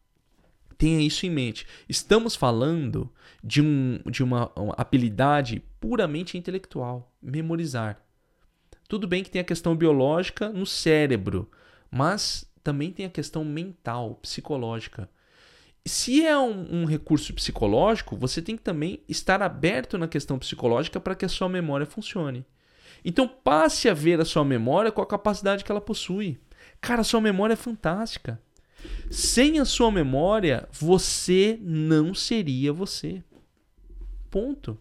Tenha 0.75 0.99
isso 1.01 1.25
em 1.25 1.29
mente. 1.29 1.67
Estamos 1.87 2.35
falando 2.35 3.11
de, 3.43 3.61
um, 3.61 3.99
de 4.09 4.23
uma, 4.23 4.51
uma 4.55 4.73
habilidade 4.77 5.63
puramente 5.79 6.37
intelectual, 6.37 7.13
memorizar. 7.21 8.01
Tudo 8.87 9.07
bem 9.07 9.23
que 9.23 9.29
tem 9.29 9.41
a 9.41 9.45
questão 9.45 9.75
biológica 9.75 10.49
no 10.49 10.65
cérebro, 10.65 11.49
mas 11.91 12.51
também 12.63 12.91
tem 12.91 13.05
a 13.05 13.09
questão 13.09 13.43
mental, 13.43 14.15
psicológica. 14.21 15.09
Se 15.85 16.25
é 16.25 16.37
um, 16.37 16.81
um, 16.81 16.85
recurso 16.85 17.33
psicológico, 17.33 18.15
você 18.15 18.41
tem 18.41 18.55
que 18.55 18.63
também 18.63 19.01
estar 19.07 19.41
aberto 19.41 19.97
na 19.97 20.07
questão 20.07 20.39
psicológica 20.39 20.99
para 20.99 21.15
que 21.15 21.25
a 21.25 21.29
sua 21.29 21.49
memória 21.49 21.85
funcione. 21.85 22.45
Então 23.03 23.27
passe 23.27 23.89
a 23.89 23.93
ver 23.93 24.21
a 24.21 24.25
sua 24.25 24.45
memória 24.45 24.91
com 24.91 25.01
a 25.01 25.05
capacidade 25.05 25.63
que 25.63 25.71
ela 25.71 25.81
possui. 25.81 26.39
Cara, 26.79 27.01
a 27.01 27.03
sua 27.03 27.19
memória 27.19 27.53
é 27.53 27.57
fantástica. 27.57 28.41
Sem 29.09 29.59
a 29.59 29.65
sua 29.65 29.91
memória, 29.91 30.67
você 30.71 31.59
não 31.61 32.13
seria 32.13 32.71
você. 32.71 33.21
Ponto. 34.31 34.77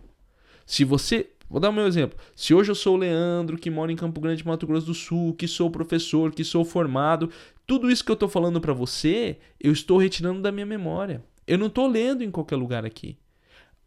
Se 0.65 0.85
você. 0.85 1.31
Vou 1.51 1.61
dar 1.61 1.69
o 1.69 1.73
meu 1.73 1.87
exemplo. 1.87 2.19
Se 2.35 2.55
hoje 2.55 2.71
eu 2.71 2.75
sou 2.75 2.95
o 2.95 2.99
Leandro, 2.99 3.59
que 3.59 3.69
mora 3.69 3.93
em 3.93 3.97
Campo 3.97 4.21
Grande, 4.21 4.47
Mato 4.47 4.67
Grosso 4.67 4.87
do 4.87 4.95
Sul, 4.95 5.35
que 5.35 5.47
sou 5.47 5.71
professor, 5.71 6.33
que 6.33 6.45
sou 6.45 6.65
formado, 6.65 7.31
tudo 7.73 7.91
isso 7.91 8.05
que 8.05 8.11
eu 8.11 8.15
estou 8.15 8.29
falando 8.29 8.61
para 8.61 8.75
você, 8.75 9.39
eu 9.59 9.73
estou 9.73 9.97
retirando 9.97 10.43
da 10.43 10.53
minha 10.53 10.67
memória. 10.67 11.25
Eu 11.47 11.57
não 11.57 11.69
estou 11.69 11.87
lendo 11.87 12.23
em 12.23 12.31
qualquer 12.31 12.57
lugar 12.57 12.85
aqui. 12.85 13.19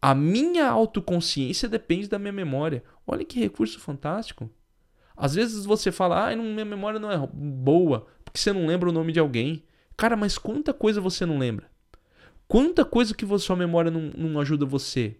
A 0.02 0.12
minha 0.12 0.68
autoconsciência 0.68 1.68
depende 1.68 2.08
da 2.08 2.18
minha 2.18 2.32
memória. 2.32 2.82
Olha 3.06 3.24
que 3.24 3.38
recurso 3.38 3.78
fantástico. 3.78 4.50
Às 5.16 5.36
vezes 5.36 5.64
você 5.64 5.92
fala, 5.92 6.32
ah, 6.32 6.36
minha 6.36 6.64
memória 6.64 6.98
não 6.98 7.12
é 7.12 7.28
boa, 7.32 8.08
porque 8.24 8.40
você 8.40 8.52
não 8.52 8.66
lembra 8.66 8.88
o 8.88 8.92
nome 8.92 9.12
de 9.12 9.20
alguém. 9.20 9.62
Cara, 9.96 10.16
mas 10.16 10.36
quanta 10.36 10.74
coisa 10.74 11.00
você 11.00 11.24
não 11.24 11.38
lembra? 11.38 11.70
Quanta 12.48 12.84
coisa 12.84 13.14
que 13.14 13.38
sua 13.38 13.54
memória 13.54 13.88
não, 13.88 14.10
não 14.16 14.40
ajuda 14.40 14.66
você? 14.66 15.16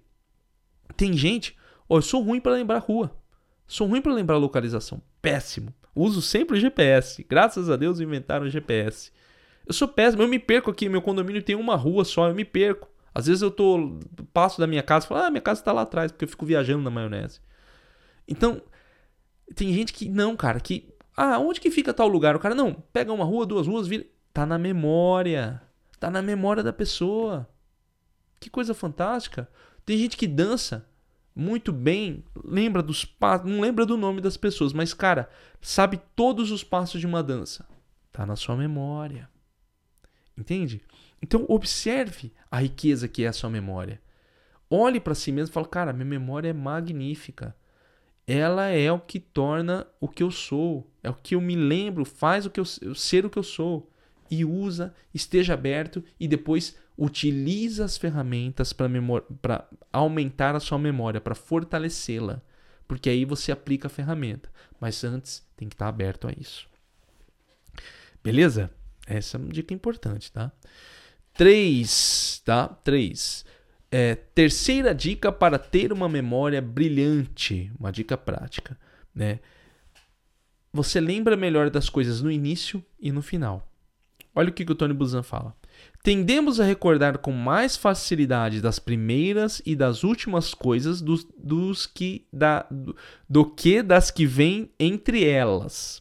Tem 0.97 1.13
gente, 1.13 1.57
ó, 1.89 1.99
eu 1.99 2.03
sou 2.03 2.21
ruim 2.21 2.41
para 2.41 2.55
lembrar 2.55 2.79
rua. 2.79 3.17
Sou 3.65 3.87
ruim 3.87 4.03
para 4.03 4.13
lembrar 4.13 4.39
localização. 4.39 5.01
Péssimo. 5.23 5.73
Uso 5.97 6.21
sempre 6.21 6.59
o 6.59 6.61
GPS. 6.61 7.25
Graças 7.27 7.71
a 7.71 7.77
Deus 7.77 8.01
inventaram 8.01 8.45
o 8.45 8.51
GPS. 8.51 9.11
Eu 9.67 9.73
sou 9.73 9.89
péssimo, 9.89 10.23
eu 10.23 10.29
me 10.29 10.39
perco 10.39 10.71
aqui. 10.71 10.91
Meu 10.91 11.01
condomínio 11.01 11.43
tem 11.43 11.57
uma 11.57 11.75
rua 11.75 12.05
só, 12.05 12.29
eu 12.29 12.35
me 12.35 12.45
perco. 12.45 12.87
Às 13.15 13.27
vezes 13.27 13.41
eu 13.41 13.51
tô 13.51 13.99
passo 14.31 14.61
da 14.61 14.67
minha 14.67 14.83
casa 14.83 15.07
e 15.07 15.09
falo, 15.09 15.23
ah, 15.23 15.31
minha 15.31 15.41
casa 15.41 15.63
está 15.63 15.73
lá 15.73 15.83
atrás, 15.83 16.13
porque 16.13 16.27
eu 16.27 16.29
fico 16.29 16.45
viajando 16.45 16.83
na 16.83 16.91
maionese. 16.91 17.41
Então, 18.29 18.61
tem 19.55 19.73
gente 19.73 19.95
que 19.95 20.07
não, 20.07 20.37
cara, 20.37 20.61
que. 20.61 20.95
Ah, 21.17 21.39
onde 21.39 21.61
que 21.61 21.71
fica 21.71 21.95
tal 21.95 22.09
lugar? 22.09 22.37
O 22.37 22.39
cara, 22.39 22.55
não, 22.55 22.75
pega 22.93 23.11
uma 23.11 23.25
rua, 23.25 23.47
duas 23.47 23.67
ruas, 23.67 23.89
vira. 23.89 24.05
Tá 24.35 24.45
na 24.45 24.59
memória. 24.59 25.63
Tá 25.99 26.11
na 26.11 26.21
memória 26.21 26.63
da 26.63 26.75
pessoa. 26.75 27.49
Que 28.39 28.51
coisa 28.51 28.75
fantástica. 28.75 29.49
Tem 29.87 29.97
gente 29.97 30.15
que 30.15 30.27
dança 30.27 30.87
muito 31.39 31.71
bem, 31.71 32.25
lembra 32.43 32.83
dos 32.83 33.05
passos, 33.05 33.47
não 33.51 33.61
lembra 33.61 33.85
do 33.85 33.99
nome 33.99 34.23
das 34.23 34.39
pessoas, 34.39 34.73
mas 34.73 34.95
cara, 34.95 35.29
sabe 35.61 36.01
todos 36.17 36.51
os 36.51 36.65
passos 36.65 36.99
de 36.99 37.07
uma 37.07 37.23
dança. 37.23 37.69
Tá 38.11 38.25
na 38.25 38.37
sua 38.37 38.57
memória. 38.57 39.29
Entende? 40.35 40.81
Então 41.21 41.45
observe 41.47 42.33
a 42.51 42.61
riqueza 42.61 43.07
que 43.07 43.23
é 43.25 43.29
a 43.29 43.35
sua 43.35 43.51
memória. 43.51 44.01
Olhe 44.71 44.99
para 44.99 45.15
si 45.15 45.31
mesmo 45.31 45.51
e 45.51 45.53
fale, 45.53 45.69
cara, 45.69 45.93
minha 45.93 46.07
memória 46.07 46.49
é 46.49 46.55
magnífica. 46.55 47.55
Ela 48.27 48.69
é 48.69 48.91
o 48.91 48.99
que 48.99 49.21
torna 49.21 49.87
o 50.01 50.09
que 50.09 50.23
eu 50.23 50.31
sou, 50.31 50.91
é 51.03 51.11
o 51.11 51.15
que 51.15 51.35
eu 51.35 51.41
me 51.41 51.55
lembro, 51.55 52.07
faz 52.07 52.47
o 52.47 52.51
que 52.51 52.59
eu 52.59 52.65
ser 52.65 53.27
o 53.27 53.31
que 53.31 53.39
eu 53.39 53.43
sou 53.43 53.91
e 54.31 54.43
usa, 54.43 54.95
esteja 55.13 55.53
aberto 55.53 56.03
e 56.19 56.27
depois 56.27 56.77
utiliza 56.97 57.85
as 57.85 57.97
ferramentas 57.97 58.73
para 58.73 59.69
aumentar 59.93 60.55
a 60.55 60.61
sua 60.61 60.79
memória, 60.79 61.21
para 61.21 61.35
fortalecê-la. 61.35 62.41
Porque 62.89 63.11
aí 63.11 63.25
você 63.25 63.53
aplica 63.53 63.89
a 63.89 63.91
ferramenta. 63.91 64.51
Mas 64.81 65.03
antes 65.05 65.47
tem 65.57 65.69
que 65.69 65.75
estar 65.75 65.89
aberto 65.89 66.29
a 66.29 66.33
isso. 66.33 66.69
Beleza? 68.23 68.71
Essa 69.07 69.37
é 69.37 69.41
uma 69.41 69.53
dica 69.53 69.75
importante, 69.75 70.33
tá? 70.33 70.51
3, 71.35 72.43
tá? 72.45 72.69
3. 72.69 73.45
É, 73.91 74.15
terceira 74.15 74.95
dica 74.95 75.31
para 75.31 75.59
ter 75.59 75.93
uma 75.93 76.09
memória 76.09 76.61
brilhante, 76.61 77.71
uma 77.79 77.93
dica 77.93 78.17
prática, 78.17 78.77
né? 79.15 79.39
Você 80.73 81.01
lembra 81.01 81.37
melhor 81.37 81.71
das 81.71 81.89
coisas 81.89 82.21
no 82.21 82.31
início 82.31 82.85
e 82.99 83.13
no 83.13 83.23
final. 83.23 83.67
Olha 84.35 84.51
o 84.51 84.53
que, 84.53 84.65
que 84.65 84.73
o 84.73 84.75
Tony 84.75 84.93
Buzan 84.93 85.23
fala. 85.23 85.57
Tendemos 86.03 86.61
a 86.61 86.65
recordar 86.65 87.19
com 87.19 87.33
mais 87.33 87.77
facilidade 87.77 88.61
das 88.61 88.79
primeiras 88.79 89.61
e 89.67 89.75
das 89.75 90.05
últimas 90.05 90.55
coisas 90.55 91.01
dos, 91.01 91.27
dos 91.37 91.85
que 91.87 92.27
da, 92.33 92.67
do, 92.71 92.97
do 93.29 93.45
que 93.45 93.83
das 93.83 94.11
que 94.11 94.25
vêm 94.25 94.71
entre 94.79 95.25
elas. 95.25 96.01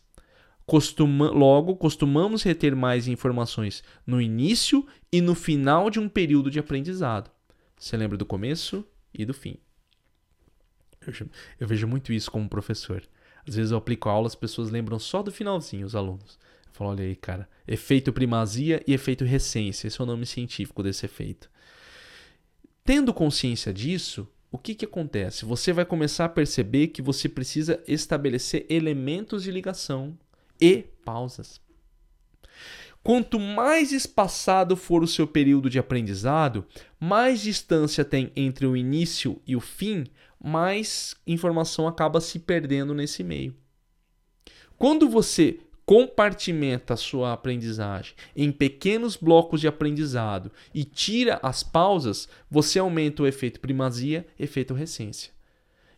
Costuma, 0.65 1.29
logo, 1.29 1.75
costumamos 1.75 2.43
reter 2.43 2.75
mais 2.75 3.07
informações 3.07 3.83
no 4.05 4.21
início 4.21 4.85
e 5.11 5.21
no 5.21 5.33
final 5.33 5.89
de 5.89 5.99
um 5.99 6.09
período 6.09 6.51
de 6.51 6.59
aprendizado. 6.59 7.31
Você 7.77 7.97
lembra 7.97 8.17
do 8.17 8.25
começo 8.25 8.85
e 9.13 9.25
do 9.25 9.33
fim. 9.33 9.57
Eu, 11.05 11.13
eu 11.59 11.67
vejo 11.67 11.87
muito 11.87 12.11
isso 12.11 12.31
como 12.31 12.49
professor. 12.49 13.03
Às 13.47 13.55
vezes 13.55 13.71
eu 13.71 13.77
aplico 13.77 14.09
aula, 14.09 14.27
as 14.27 14.35
pessoas 14.35 14.71
lembram 14.71 14.97
só 14.97 15.21
do 15.21 15.31
finalzinho, 15.31 15.85
os 15.85 15.95
alunos. 15.95 16.39
Fala, 16.75 16.89
olha 16.89 17.05
aí, 17.05 17.15
cara. 17.15 17.47
Efeito 17.65 18.11
primazia 18.11 18.83
e 18.85 18.93
efeito 18.93 19.23
recência. 19.23 19.87
Esse 19.87 20.01
é 20.01 20.03
o 20.03 20.05
nome 20.05 20.25
científico 20.25 20.83
desse 20.83 21.05
efeito. 21.05 21.49
Tendo 22.83 23.13
consciência 23.13 23.73
disso, 23.73 24.27
o 24.51 24.57
que, 24.57 24.75
que 24.75 24.83
acontece? 24.83 25.45
Você 25.45 25.71
vai 25.71 25.85
começar 25.85 26.25
a 26.25 26.29
perceber 26.29 26.87
que 26.87 27.01
você 27.01 27.29
precisa 27.29 27.81
estabelecer 27.87 28.65
elementos 28.69 29.43
de 29.43 29.51
ligação 29.51 30.19
e 30.59 30.83
pausas. 31.05 31.61
Quanto 33.01 33.39
mais 33.39 33.93
espaçado 33.93 34.75
for 34.75 35.01
o 35.01 35.07
seu 35.07 35.25
período 35.25 35.69
de 35.69 35.79
aprendizado, 35.79 36.65
mais 36.99 37.39
distância 37.39 38.03
tem 38.03 38.33
entre 38.35 38.65
o 38.65 38.75
início 38.75 39.41
e 39.47 39.55
o 39.55 39.61
fim, 39.61 40.03
mais 40.43 41.15
informação 41.25 41.87
acaba 41.87 42.19
se 42.19 42.37
perdendo 42.37 42.93
nesse 42.93 43.23
meio. 43.23 43.55
Quando 44.77 45.07
você 45.07 45.59
compartimenta 45.85 46.95
a 46.95 46.97
sua 46.97 47.33
aprendizagem 47.33 48.15
em 48.35 48.51
pequenos 48.51 49.15
blocos 49.15 49.61
de 49.61 49.67
aprendizado 49.67 50.51
e 50.73 50.83
tira 50.83 51.39
as 51.43 51.61
pausas, 51.61 52.27
você 52.49 52.79
aumenta 52.79 53.23
o 53.23 53.27
efeito 53.27 53.59
primazia, 53.59 54.25
efeito 54.39 54.73
recência. 54.73 55.31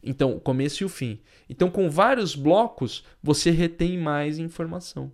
Então, 0.03 0.35
o 0.35 0.39
começo 0.39 0.83
e 0.83 0.85
o 0.85 0.89
fim. 0.89 1.19
Então, 1.49 1.69
com 1.69 1.89
vários 1.89 2.35
blocos, 2.35 3.03
você 3.21 3.49
retém 3.49 3.97
mais 3.97 4.37
informação. 4.37 5.11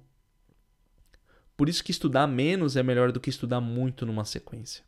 Por 1.55 1.69
isso 1.69 1.83
que 1.83 1.91
estudar 1.91 2.27
menos 2.27 2.75
é 2.75 2.83
melhor 2.83 3.11
do 3.11 3.19
que 3.19 3.29
estudar 3.29 3.61
muito 3.61 4.05
numa 4.05 4.25
sequência. 4.25 4.83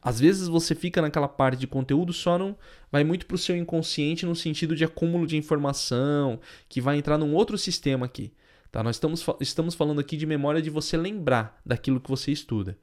Às 0.00 0.20
vezes 0.20 0.46
você 0.46 0.74
fica 0.74 1.02
naquela 1.02 1.28
parte 1.28 1.58
de 1.58 1.66
conteúdo 1.66 2.12
só 2.12 2.38
não 2.38 2.56
vai 2.90 3.02
muito 3.02 3.26
para 3.26 3.34
o 3.34 3.38
seu 3.38 3.56
inconsciente 3.56 4.24
no 4.24 4.34
sentido 4.34 4.76
de 4.76 4.84
acúmulo 4.84 5.26
de 5.26 5.36
informação, 5.36 6.40
que 6.68 6.80
vai 6.80 6.96
entrar 6.96 7.18
num 7.18 7.34
outro 7.34 7.58
sistema 7.58 8.06
aqui. 8.06 8.32
Tá? 8.70 8.82
Nós 8.82 8.96
estamos, 8.96 9.24
estamos 9.40 9.74
falando 9.74 10.00
aqui 10.00 10.16
de 10.16 10.26
memória 10.26 10.60
de 10.60 10.70
você 10.70 10.96
lembrar 10.96 11.60
daquilo 11.64 12.00
que 12.00 12.10
você 12.10 12.32
estuda. 12.32 12.78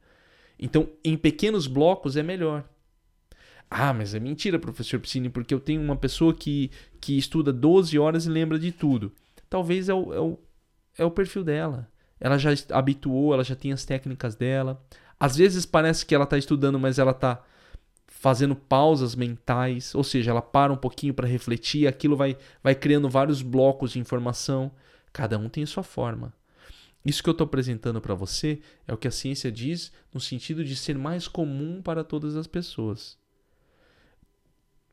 Então, 0.58 0.88
em 1.04 1.16
pequenos 1.16 1.66
blocos 1.66 2.16
é 2.16 2.22
melhor. 2.22 2.64
Ah, 3.70 3.92
mas 3.92 4.14
é 4.14 4.20
mentira, 4.20 4.58
professor 4.58 5.00
Piscine, 5.00 5.28
porque 5.28 5.52
eu 5.52 5.60
tenho 5.60 5.82
uma 5.82 5.96
pessoa 5.96 6.34
que, 6.34 6.70
que 7.00 7.18
estuda 7.18 7.52
12 7.52 7.98
horas 7.98 8.26
e 8.26 8.30
lembra 8.30 8.58
de 8.58 8.70
tudo. 8.70 9.12
Talvez 9.48 9.88
é 9.88 9.94
o, 9.94 10.14
é 10.14 10.20
o, 10.20 10.38
é 10.98 11.04
o 11.04 11.10
perfil 11.10 11.42
dela. 11.42 11.88
Ela 12.20 12.38
já 12.38 12.50
habituou, 12.70 13.34
ela 13.34 13.44
já 13.44 13.56
tem 13.56 13.72
as 13.72 13.84
técnicas 13.84 14.36
dela. 14.36 14.82
Às 15.18 15.36
vezes 15.36 15.66
parece 15.66 16.06
que 16.06 16.14
ela 16.14 16.24
está 16.24 16.38
estudando, 16.38 16.78
mas 16.78 16.98
ela 16.98 17.10
está 17.10 17.42
fazendo 18.06 18.56
pausas 18.56 19.14
mentais, 19.14 19.94
ou 19.94 20.02
seja, 20.02 20.30
ela 20.30 20.40
para 20.40 20.72
um 20.72 20.76
pouquinho 20.76 21.12
para 21.12 21.26
refletir, 21.28 21.86
aquilo 21.86 22.16
vai, 22.16 22.38
vai 22.62 22.74
criando 22.74 23.08
vários 23.10 23.42
blocos 23.42 23.92
de 23.92 23.98
informação. 23.98 24.72
Cada 25.14 25.38
um 25.38 25.48
tem 25.48 25.64
sua 25.64 25.84
forma. 25.84 26.34
Isso 27.06 27.22
que 27.22 27.28
eu 27.28 27.32
estou 27.32 27.44
apresentando 27.44 28.00
para 28.00 28.16
você 28.16 28.60
é 28.84 28.92
o 28.92 28.96
que 28.96 29.06
a 29.06 29.12
ciência 29.12 29.52
diz 29.52 29.92
no 30.12 30.18
sentido 30.18 30.64
de 30.64 30.74
ser 30.74 30.98
mais 30.98 31.28
comum 31.28 31.80
para 31.80 32.02
todas 32.02 32.34
as 32.34 32.48
pessoas. 32.48 33.16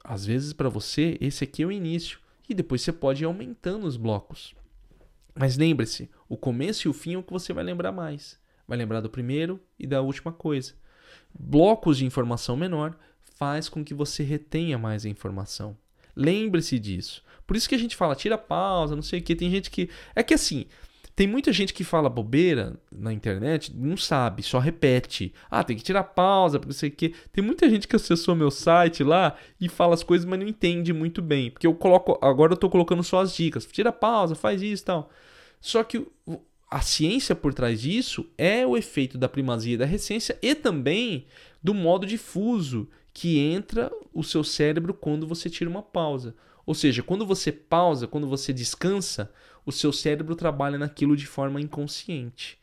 Às 0.04 0.24
vezes, 0.24 0.54
para 0.54 0.70
você, 0.70 1.18
esse 1.20 1.44
aqui 1.44 1.64
é 1.64 1.66
o 1.66 1.72
início, 1.72 2.20
e 2.48 2.54
depois 2.54 2.84
você 2.84 2.94
pode 2.94 3.24
ir 3.24 3.26
aumentando 3.26 3.88
os 3.88 3.98
blocos. 3.98 4.54
Mas 5.34 5.58
lembre-se, 5.58 6.08
o 6.30 6.38
começo 6.38 6.88
e 6.88 6.90
o 6.90 6.94
fim 6.94 7.16
é 7.16 7.18
o 7.18 7.24
que 7.24 7.34
você 7.34 7.52
vai 7.52 7.64
lembrar 7.64 7.92
mais. 7.92 8.40
Vai 8.68 8.78
lembrar 8.78 9.02
do 9.02 9.10
primeiro 9.10 9.60
e 9.80 9.88
da 9.88 10.02
última 10.02 10.32
coisa. 10.32 10.74
Blocos 11.34 11.98
de 11.98 12.06
informação 12.06 12.56
menor 12.56 12.96
faz 13.38 13.68
com 13.68 13.84
que 13.84 13.94
você 13.96 14.22
retenha 14.22 14.78
mais 14.78 15.04
a 15.04 15.10
informação. 15.10 15.76
Lembre-se 16.16 16.78
disso. 16.78 17.24
Por 17.46 17.56
isso 17.56 17.68
que 17.68 17.76
a 17.76 17.78
gente 17.78 17.96
fala, 17.96 18.16
tira 18.16 18.38
pausa, 18.38 18.96
não 18.96 19.04
sei 19.04 19.20
o 19.20 19.24
que. 19.24 19.36
Tem 19.36 19.50
gente 19.50 19.70
que. 19.70 19.90
É 20.16 20.24
que 20.24 20.34
assim, 20.34 20.66
tem 21.16 21.28
muita 21.28 21.52
gente 21.52 21.74
que 21.74 21.84
fala 21.84 22.10
bobeira 22.10 22.80
na 22.92 23.12
internet, 23.12 23.76
não 23.76 23.98
sabe, 23.98 24.42
só 24.42 24.60
repete. 24.60 25.34
Ah, 25.50 25.64
tem 25.64 25.76
que 25.76 25.84
tirar 25.84 26.04
pausa, 26.04 26.58
porque 26.58 26.74
não 26.74 26.80
sei 26.80 26.90
o 26.90 26.92
que. 26.92 27.14
Tem 27.32 27.44
muita 27.44 27.70
gente 27.70 27.88
que 27.88 27.96
acessou 27.96 28.36
meu 28.36 28.50
site 28.50 29.04
lá 29.04 29.36
e 29.60 29.68
fala 29.68 29.94
as 29.94 30.04
coisas, 30.04 30.26
mas 30.26 30.40
não 30.40 30.48
entende 30.48 30.94
muito 30.94 31.22
bem. 31.22 31.52
Porque 31.52 31.68
eu 31.68 31.76
coloco. 31.76 32.18
Agora 32.22 32.54
eu 32.54 32.58
tô 32.58 32.70
colocando 32.70 33.04
só 33.04 33.20
as 33.20 33.36
dicas. 33.36 33.66
Tira 33.66 33.92
pausa, 33.92 34.36
faz 34.36 34.62
isso 34.62 34.84
e 34.84 34.86
tal. 34.86 35.10
Só 35.60 35.84
que 35.84 36.08
a 36.70 36.82
ciência 36.82 37.36
por 37.36 37.54
trás 37.54 37.82
disso 37.82 38.26
é 38.38 38.66
o 38.66 38.78
efeito 38.78 39.18
da 39.18 39.28
primazia 39.28 39.78
da 39.78 39.86
recência 39.86 40.40
e 40.42 40.56
também 40.56 41.26
do 41.62 41.74
modo 41.74 42.08
difuso 42.08 42.88
que 43.14 43.38
entra 43.38 43.92
o 44.14 44.24
seu 44.24 44.44
cérebro 44.44 44.94
quando 44.94 45.28
você 45.28 45.50
tira 45.50 45.70
uma 45.70 45.84
pausa. 45.84 46.34
Ou 46.66 46.74
seja, 46.74 47.04
quando 47.04 47.26
você 47.26 47.52
pausa, 47.52 48.08
quando 48.08 48.28
você 48.28 48.54
descansa, 48.54 49.32
o 49.66 49.72
seu 49.72 49.92
cérebro 49.92 50.36
trabalha 50.36 50.78
naquilo 50.78 51.16
de 51.16 51.26
forma 51.26 51.60
inconsciente. 51.60 52.58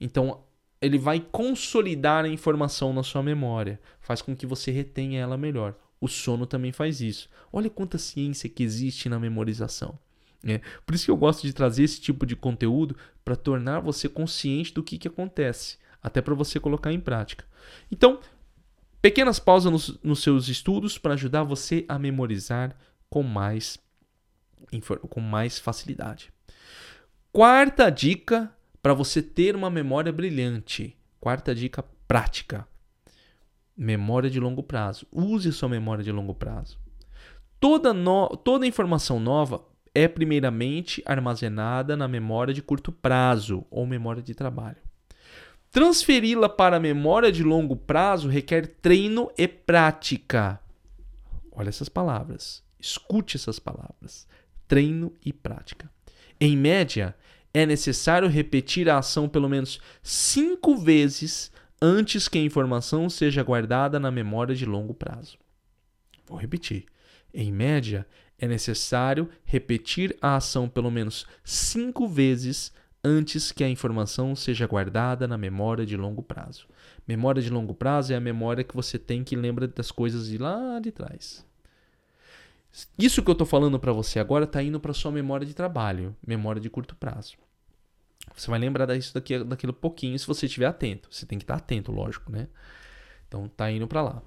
Então, 0.00 0.40
ele 0.80 0.98
vai 0.98 1.20
consolidar 1.20 2.24
a 2.24 2.28
informação 2.28 2.92
na 2.92 3.02
sua 3.02 3.22
memória, 3.22 3.80
faz 4.00 4.20
com 4.20 4.36
que 4.36 4.46
você 4.46 4.70
retenha 4.70 5.20
ela 5.20 5.36
melhor. 5.36 5.74
O 6.00 6.08
sono 6.08 6.46
também 6.46 6.72
faz 6.72 7.00
isso. 7.00 7.28
Olha 7.52 7.70
quanta 7.70 7.98
ciência 7.98 8.48
que 8.48 8.62
existe 8.62 9.08
na 9.08 9.18
memorização. 9.18 9.98
É, 10.44 10.60
por 10.84 10.94
isso 10.94 11.06
que 11.06 11.10
eu 11.10 11.16
gosto 11.16 11.42
de 11.42 11.52
trazer 11.52 11.82
esse 11.82 12.00
tipo 12.00 12.26
de 12.26 12.36
conteúdo 12.36 12.96
para 13.24 13.34
tornar 13.34 13.80
você 13.80 14.08
consciente 14.08 14.72
do 14.72 14.82
que, 14.82 14.98
que 14.98 15.08
acontece, 15.08 15.78
até 16.02 16.20
para 16.20 16.34
você 16.34 16.60
colocar 16.60 16.92
em 16.92 17.00
prática. 17.00 17.44
Então, 17.90 18.20
Pequenas 19.06 19.38
pausas 19.38 19.70
nos, 19.70 19.98
nos 20.02 20.20
seus 20.20 20.48
estudos 20.48 20.98
para 20.98 21.14
ajudar 21.14 21.44
você 21.44 21.84
a 21.88 21.96
memorizar 21.96 22.76
com 23.10 23.22
mais, 23.22 23.78
com 25.08 25.20
mais 25.20 25.58
facilidade. 25.58 26.32
Quarta 27.32 27.90
dica 27.90 28.52
para 28.82 28.94
você 28.94 29.20
ter 29.20 29.54
uma 29.54 29.68
memória 29.68 30.12
brilhante. 30.12 30.96
Quarta 31.20 31.54
dica 31.54 31.84
prática. 32.06 32.66
Memória 33.76 34.30
de 34.30 34.40
longo 34.40 34.62
prazo. 34.62 35.06
Use 35.12 35.52
sua 35.52 35.68
memória 35.68 36.02
de 36.02 36.12
longo 36.12 36.34
prazo. 36.34 36.78
Toda, 37.60 37.92
no, 37.92 38.28
toda 38.28 38.66
informação 38.66 39.18
nova 39.18 39.64
é 39.94 40.06
primeiramente 40.06 41.02
armazenada 41.06 41.96
na 41.96 42.06
memória 42.06 42.54
de 42.54 42.62
curto 42.62 42.92
prazo 42.92 43.66
ou 43.70 43.86
memória 43.86 44.22
de 44.22 44.34
trabalho. 44.34 44.76
Transferi-la 45.70 46.48
para 46.48 46.76
a 46.76 46.80
memória 46.80 47.32
de 47.32 47.42
longo 47.42 47.76
prazo 47.76 48.28
requer 48.28 48.66
treino 48.66 49.30
e 49.36 49.48
prática. 49.48 50.60
Olha 51.52 51.68
essas 51.68 51.88
palavras. 51.88 52.62
Escute 52.78 53.36
essas 53.36 53.58
palavras. 53.58 54.26
Treino 54.68 55.12
e 55.24 55.32
prática. 55.32 55.90
Em 56.40 56.56
média, 56.56 57.16
é 57.52 57.64
necessário 57.64 58.28
repetir 58.28 58.88
a 58.88 58.98
ação 58.98 59.28
pelo 59.28 59.48
menos 59.48 59.80
cinco 60.02 60.76
vezes 60.76 61.50
antes 61.80 62.28
que 62.28 62.38
a 62.38 62.42
informação 62.42 63.08
seja 63.08 63.42
guardada 63.42 63.98
na 63.98 64.10
memória 64.10 64.54
de 64.54 64.66
longo 64.66 64.92
prazo. 64.92 65.38
Vou 66.26 66.38
repetir. 66.38 66.86
Em 67.32 67.52
média, 67.52 68.06
é 68.38 68.46
necessário 68.46 69.28
repetir 69.44 70.16
a 70.20 70.36
ação 70.36 70.68
pelo 70.68 70.90
menos 70.90 71.26
cinco 71.44 72.06
vezes 72.08 72.72
antes 73.02 73.52
que 73.52 73.62
a 73.62 73.68
informação 73.68 74.34
seja 74.34 74.66
guardada 74.66 75.28
na 75.28 75.38
memória 75.38 75.86
de 75.86 75.96
longo 75.96 76.22
prazo. 76.22 76.66
Memória 77.06 77.40
de 77.40 77.50
longo 77.50 77.72
prazo 77.72 78.12
é 78.12 78.16
a 78.16 78.20
memória 78.20 78.64
que 78.64 78.74
você 78.74 78.98
tem 78.98 79.22
que 79.22 79.36
lembra 79.36 79.68
das 79.68 79.90
coisas 79.90 80.28
de 80.28 80.38
lá 80.38 80.80
de 80.80 80.90
trás. 80.90 81.46
Isso 82.98 83.22
que 83.22 83.30
eu 83.30 83.32
estou 83.32 83.46
falando 83.46 83.78
para 83.78 83.92
você 83.92 84.18
agora 84.18 84.44
está 84.44 84.62
indo 84.62 84.78
para 84.78 84.92
sua 84.92 85.10
memória 85.10 85.46
de 85.46 85.54
trabalho, 85.54 86.14
memória 86.26 86.60
de 86.60 86.68
curto 86.68 86.94
prazo. 86.94 87.36
Você 88.36 88.50
vai 88.50 88.58
lembrar 88.58 88.86
disso 88.86 89.14
daqui, 89.14 89.42
daquilo 89.42 89.72
pouquinho 89.72 90.18
se 90.18 90.26
você 90.26 90.46
estiver 90.46 90.66
atento. 90.66 91.08
Você 91.10 91.24
tem 91.24 91.38
que 91.38 91.44
estar 91.44 91.54
atento, 91.54 91.90
lógico, 91.90 92.30
né? 92.30 92.48
Então 93.26 93.48
tá 93.48 93.70
indo 93.70 93.88
para 93.88 94.02
lá. 94.02 94.22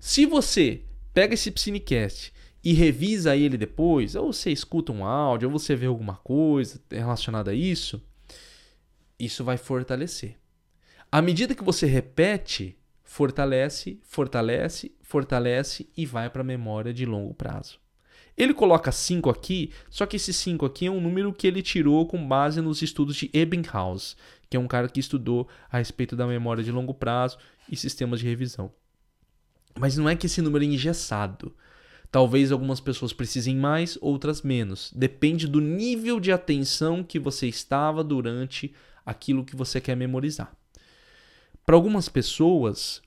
Se 0.00 0.24
você 0.24 0.82
pega 1.12 1.34
esse 1.34 1.50
Psinecast 1.50 2.32
e 2.64 2.72
revisa 2.72 3.36
ele 3.36 3.58
depois, 3.58 4.14
ou 4.14 4.32
você 4.32 4.50
escuta 4.50 4.92
um 4.92 5.04
áudio, 5.04 5.48
ou 5.48 5.58
você 5.58 5.76
vê 5.76 5.86
alguma 5.86 6.16
coisa 6.16 6.80
relacionada 6.90 7.50
a 7.50 7.54
isso, 7.54 8.02
isso 9.18 9.44
vai 9.44 9.58
fortalecer. 9.58 10.36
À 11.12 11.20
medida 11.20 11.54
que 11.54 11.64
você 11.64 11.86
repete, 11.86 12.78
fortalece, 13.02 14.00
fortalece, 14.04 14.94
fortalece 15.02 15.88
e 15.96 16.06
vai 16.06 16.30
para 16.30 16.40
a 16.40 16.44
memória 16.44 16.94
de 16.94 17.04
longo 17.04 17.34
prazo. 17.34 17.78
Ele 18.36 18.54
coloca 18.54 18.90
5 18.90 19.28
aqui, 19.28 19.70
só 19.90 20.06
que 20.06 20.16
esse 20.16 20.32
5 20.32 20.64
aqui 20.64 20.86
é 20.86 20.90
um 20.90 21.00
número 21.00 21.32
que 21.32 21.46
ele 21.46 21.62
tirou 21.62 22.06
com 22.06 22.26
base 22.26 22.60
nos 22.60 22.82
estudos 22.82 23.16
de 23.16 23.30
Ebbinghaus, 23.32 24.16
que 24.48 24.56
é 24.56 24.60
um 24.60 24.66
cara 24.66 24.88
que 24.88 25.00
estudou 25.00 25.48
a 25.70 25.78
respeito 25.78 26.16
da 26.16 26.26
memória 26.26 26.64
de 26.64 26.72
longo 26.72 26.94
prazo 26.94 27.38
e 27.70 27.76
sistemas 27.76 28.20
de 28.20 28.26
revisão. 28.26 28.72
Mas 29.78 29.96
não 29.96 30.08
é 30.08 30.16
que 30.16 30.26
esse 30.26 30.42
número 30.42 30.64
é 30.64 30.68
engessado. 30.68 31.54
Talvez 32.10 32.50
algumas 32.50 32.80
pessoas 32.80 33.12
precisem 33.12 33.56
mais, 33.56 33.96
outras 34.00 34.42
menos. 34.42 34.92
Depende 34.94 35.46
do 35.46 35.60
nível 35.60 36.18
de 36.18 36.32
atenção 36.32 37.04
que 37.04 37.18
você 37.18 37.46
estava 37.46 38.02
durante 38.02 38.74
aquilo 39.06 39.44
que 39.44 39.54
você 39.54 39.80
quer 39.80 39.96
memorizar. 39.96 40.52
Para 41.64 41.76
algumas 41.76 42.08
pessoas, 42.08 43.00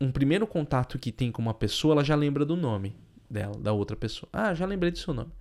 um 0.00 0.10
primeiro 0.10 0.46
contato 0.46 0.98
que 0.98 1.12
tem 1.12 1.30
com 1.30 1.42
uma 1.42 1.52
pessoa, 1.52 1.92
ela 1.92 2.04
já 2.04 2.14
lembra 2.14 2.46
do 2.46 2.56
nome 2.56 2.96
dela, 3.30 3.58
da 3.58 3.72
outra 3.72 3.96
pessoa. 3.96 4.28
Ah, 4.32 4.54
já 4.54 4.66
lembrei 4.66 4.90
do 4.90 4.98
seu 4.98 5.14
nome. 5.14 5.32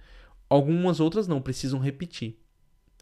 Algumas 0.49 0.99
outras 0.99 1.27
não, 1.27 1.41
precisam 1.41 1.79
repetir. 1.79 2.37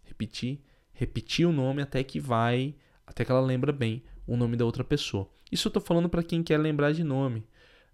Repetir, 0.04 0.62
repetir 0.94 1.48
o 1.48 1.52
nome 1.52 1.82
até 1.82 2.04
que 2.04 2.20
vai, 2.20 2.76
até 3.06 3.24
que 3.24 3.32
ela 3.32 3.42
lembra 3.42 3.72
bem 3.72 4.04
o 4.26 4.36
nome 4.36 4.58
da 4.58 4.66
outra 4.66 4.84
pessoa. 4.84 5.30
Isso 5.52 5.68
eu 5.68 5.70
estou 5.70 5.82
falando 5.82 6.10
para 6.10 6.24
quem 6.24 6.42
quer 6.42 6.58
lembrar 6.58 6.92
de 6.92 7.04
nome. 7.04 7.46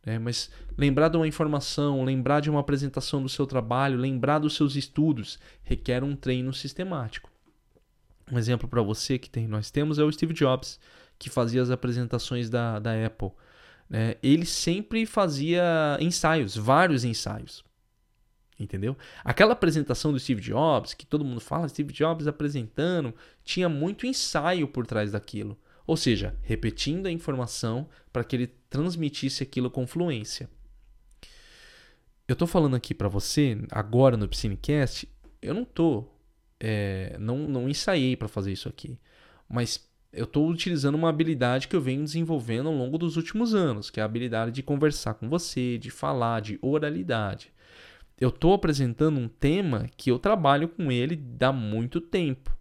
Né? 0.06 0.18
Mas 0.18 0.50
lembrar 0.78 1.10
de 1.10 1.18
uma 1.18 1.28
informação, 1.28 2.04
lembrar 2.04 2.40
de 2.40 2.50
uma 2.50 2.60
apresentação 2.60 3.22
do 3.22 3.30
seu 3.30 3.46
trabalho, 3.46 3.98
lembrar 3.98 4.40
dos 4.40 4.56
seus 4.56 4.76
estudos, 4.76 5.40
requer 5.64 6.04
um 6.04 6.16
treino 6.16 6.54
sistemático. 6.54 7.30
Um 8.32 8.38
exemplo 8.38 8.68
para 8.68 8.82
você 8.82 9.20
que 9.20 9.30
tem, 9.30 9.48
nós 9.48 9.70
temos 9.70 10.00
é 10.00 10.04
o 10.04 10.12
Steve 10.12 10.34
Jobs, 10.34 10.80
que 11.20 11.30
fazia 11.30 11.62
as 11.62 11.70
apresentações 11.70 12.50
da, 12.50 12.80
da 12.80 13.06
Apple. 13.06 13.32
Né? 13.92 14.16
Ele 14.24 14.46
sempre 14.46 15.06
fazia 15.06 15.98
ensaios, 16.00 16.56
vários 16.56 17.04
ensaios. 17.04 17.62
Entendeu? 18.58 18.96
Aquela 19.22 19.52
apresentação 19.52 20.14
do 20.14 20.20
Steve 20.20 20.40
Jobs, 20.40 20.94
que 20.94 21.06
todo 21.06 21.26
mundo 21.26 21.42
fala, 21.42 21.68
Steve 21.68 21.92
Jobs 21.92 22.26
apresentando, 22.26 23.14
tinha 23.44 23.68
muito 23.68 24.08
ensaio 24.08 24.66
por 24.66 24.88
trás 24.88 25.12
daquilo. 25.12 25.60
Ou 25.86 25.98
seja, 25.98 26.38
repetindo 26.42 27.08
a 27.08 27.12
informação 27.12 27.90
para 28.14 28.24
que 28.24 28.34
ele 28.34 28.48
transmitisse 28.70 29.44
aquilo 29.44 29.70
com 29.70 29.86
fluência. 29.86 30.50
Eu 32.26 32.34
estou 32.34 32.48
falando 32.48 32.78
aqui 32.78 32.94
para 32.94 33.10
você, 33.10 33.58
agora 33.72 34.16
no 34.16 34.26
Piscinecast, 34.26 35.10
eu 35.42 35.54
não 35.54 35.66
tô, 35.66 36.06
é, 36.62 37.18
não, 37.20 37.40
não 37.40 37.68
ensaiei 37.68 38.16
para 38.16 38.30
fazer 38.30 38.54
isso 38.54 38.70
aqui, 38.70 38.98
mas 39.50 39.91
eu 40.14 40.26
estou 40.26 40.50
utilizando 40.50 40.96
uma 40.96 41.10
habilidade 41.10 41.68
que 41.68 41.76
eu 41.76 41.82
venho 41.82 42.04
desenvolvendo 42.04 42.68
ao 42.68 42.76
longo 42.76 42.98
dos 42.98 43.18
últimos 43.18 43.56
anos, 43.56 43.90
que 43.90 44.00
é 44.00 44.04
a 44.04 44.06
habilidade 44.06 44.52
de 44.52 44.64
conversar 44.64 45.14
com 45.14 45.30
você, 45.30 45.78
de 45.78 45.90
falar, 45.90 46.42
de 46.42 46.60
oralidade. 46.62 47.52
Eu 48.20 48.30
estou 48.30 48.54
apresentando 48.54 49.20
um 49.20 49.28
tema 49.28 49.90
que 49.98 50.12
eu 50.12 50.20
trabalho 50.20 50.68
com 50.68 50.92
ele 50.92 51.22
há 51.40 51.52
muito 51.52 52.00
tempo 52.00 52.52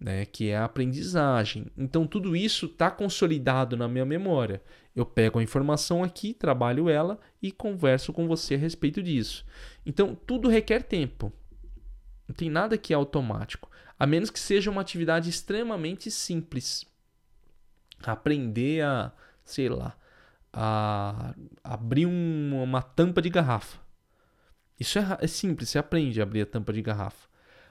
né, 0.00 0.24
que 0.24 0.48
é 0.50 0.56
a 0.56 0.64
aprendizagem. 0.64 1.66
Então 1.76 2.06
tudo 2.06 2.36
isso 2.36 2.66
está 2.66 2.90
consolidado 2.90 3.76
na 3.76 3.88
minha 3.88 4.04
memória. 4.04 4.62
Eu 4.94 5.04
pego 5.04 5.38
a 5.38 5.42
informação 5.42 6.04
aqui, 6.04 6.32
trabalho 6.32 6.88
ela 6.88 7.18
e 7.42 7.50
converso 7.50 8.12
com 8.12 8.26
você 8.26 8.54
a 8.54 8.58
respeito 8.58 9.02
disso. 9.02 9.44
Então 9.84 10.14
tudo 10.14 10.48
requer 10.48 10.82
tempo. 10.82 11.32
Não 12.26 12.34
tem 12.34 12.50
nada 12.50 12.78
que 12.78 12.92
é 12.92 12.96
automático, 12.96 13.70
a 13.98 14.06
menos 14.06 14.30
que 14.30 14.38
seja 14.38 14.70
uma 14.70 14.80
atividade 14.80 15.30
extremamente 15.30 16.10
simples. 16.10 16.86
Aprender 18.04 18.82
a, 18.82 19.12
sei 19.44 19.68
lá, 19.68 19.96
a 20.52 21.34
abrir 21.62 22.06
um, 22.06 22.62
uma 22.62 22.82
tampa 22.82 23.20
de 23.20 23.30
garrafa. 23.30 23.78
Isso 24.78 24.98
é, 24.98 25.18
é 25.20 25.26
simples, 25.26 25.70
você 25.70 25.78
aprende 25.78 26.20
a 26.20 26.22
abrir 26.22 26.42
a 26.42 26.46
tampa 26.46 26.72
de 26.72 26.82
garrafa. 26.82 27.28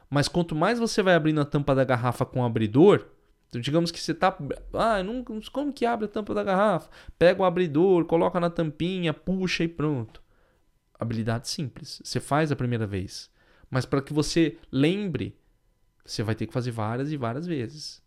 Mas 0.09 0.27
quanto 0.27 0.55
mais 0.55 0.79
você 0.79 1.01
vai 1.01 1.15
abrindo 1.15 1.41
a 1.41 1.45
tampa 1.45 1.73
da 1.73 1.83
garrafa 1.83 2.25
com 2.25 2.41
o 2.41 2.45
abridor, 2.45 3.05
então 3.47 3.61
digamos 3.61 3.91
que 3.91 3.99
você 3.99 4.13
tá, 4.13 4.37
ah, 4.73 5.01
não, 5.03 5.23
como 5.51 5.73
que 5.73 5.85
abre 5.85 6.05
a 6.05 6.09
tampa 6.09 6.33
da 6.33 6.43
garrafa? 6.43 6.89
Pega 7.17 7.41
o 7.41 7.45
abridor, 7.45 8.05
coloca 8.05 8.39
na 8.39 8.49
tampinha, 8.49 9.13
puxa 9.13 9.63
e 9.63 9.67
pronto. 9.67 10.21
Habilidade 10.99 11.47
simples. 11.47 12.01
Você 12.03 12.19
faz 12.19 12.51
a 12.51 12.55
primeira 12.55 12.87
vez. 12.87 13.29
Mas 13.69 13.85
para 13.85 14.01
que 14.01 14.13
você 14.13 14.57
lembre, 14.71 15.37
você 16.05 16.23
vai 16.23 16.35
ter 16.35 16.47
que 16.47 16.53
fazer 16.53 16.71
várias 16.71 17.11
e 17.11 17.17
várias 17.17 17.45
vezes. 17.45 18.01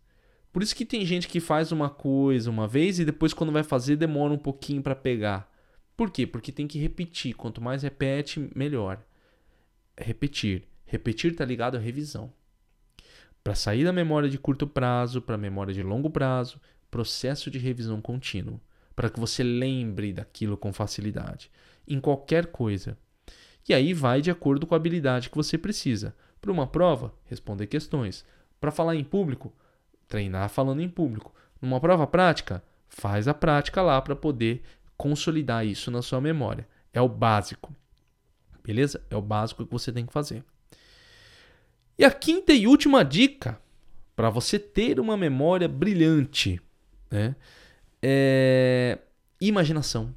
Por 0.51 0.61
isso 0.61 0.75
que 0.75 0.85
tem 0.85 1.05
gente 1.05 1.27
que 1.27 1.39
faz 1.39 1.71
uma 1.71 1.89
coisa 1.89 2.49
uma 2.49 2.67
vez 2.67 2.99
e 2.99 3.05
depois 3.05 3.33
quando 3.33 3.53
vai 3.53 3.63
fazer 3.63 3.95
demora 3.95 4.33
um 4.33 4.37
pouquinho 4.37 4.81
para 4.81 4.95
pegar. 4.95 5.49
Por 5.95 6.09
quê? 6.09 6.27
Porque 6.27 6.51
tem 6.51 6.67
que 6.67 6.79
repetir. 6.79 7.35
Quanto 7.35 7.61
mais 7.61 7.83
repete, 7.83 8.49
melhor. 8.55 9.01
Repetir. 9.97 10.67
Repetir 10.85 11.31
está 11.31 11.45
ligado 11.45 11.77
à 11.77 11.79
revisão. 11.79 12.33
Para 13.43 13.55
sair 13.55 13.83
da 13.83 13.93
memória 13.93 14.29
de 14.29 14.37
curto 14.37 14.67
prazo 14.67 15.21
para 15.21 15.35
a 15.35 15.37
memória 15.37 15.73
de 15.73 15.81
longo 15.81 16.09
prazo, 16.09 16.59
processo 16.91 17.49
de 17.49 17.57
revisão 17.57 18.01
contínuo, 18.01 18.59
para 18.95 19.09
que 19.09 19.19
você 19.19 19.41
lembre 19.41 20.11
daquilo 20.11 20.57
com 20.57 20.73
facilidade, 20.73 21.49
em 21.87 21.99
qualquer 21.99 22.47
coisa. 22.47 22.97
E 23.67 23.73
aí 23.73 23.93
vai 23.93 24.21
de 24.21 24.29
acordo 24.29 24.67
com 24.67 24.75
a 24.75 24.77
habilidade 24.77 25.29
que 25.29 25.37
você 25.37 25.57
precisa. 25.57 26.15
Para 26.41 26.51
uma 26.51 26.67
prova, 26.67 27.13
responder 27.25 27.67
questões. 27.67 28.25
Para 28.59 28.71
falar 28.71 28.95
em 28.95 29.03
público, 29.03 29.53
treinar 30.11 30.49
falando 30.49 30.81
em 30.81 30.89
público. 30.89 31.33
Numa 31.61 31.79
prova 31.79 32.05
prática, 32.05 32.61
faz 32.89 33.27
a 33.27 33.33
prática 33.33 33.81
lá 33.81 33.99
para 34.01 34.15
poder 34.15 34.61
consolidar 34.97 35.65
isso 35.65 35.89
na 35.89 36.01
sua 36.01 36.19
memória. 36.19 36.67
É 36.93 37.01
o 37.01 37.07
básico. 37.07 37.73
Beleza? 38.63 39.01
É 39.09 39.15
o 39.15 39.21
básico 39.21 39.65
que 39.65 39.71
você 39.71 39.91
tem 39.91 40.05
que 40.05 40.13
fazer. 40.13 40.43
E 41.97 42.03
a 42.03 42.11
quinta 42.11 42.51
e 42.51 42.67
última 42.67 43.03
dica 43.03 43.59
para 44.15 44.29
você 44.29 44.59
ter 44.59 44.99
uma 44.99 45.15
memória 45.15 45.67
brilhante 45.67 46.61
né, 47.09 47.35
é 48.01 48.99
imaginação. 49.39 50.13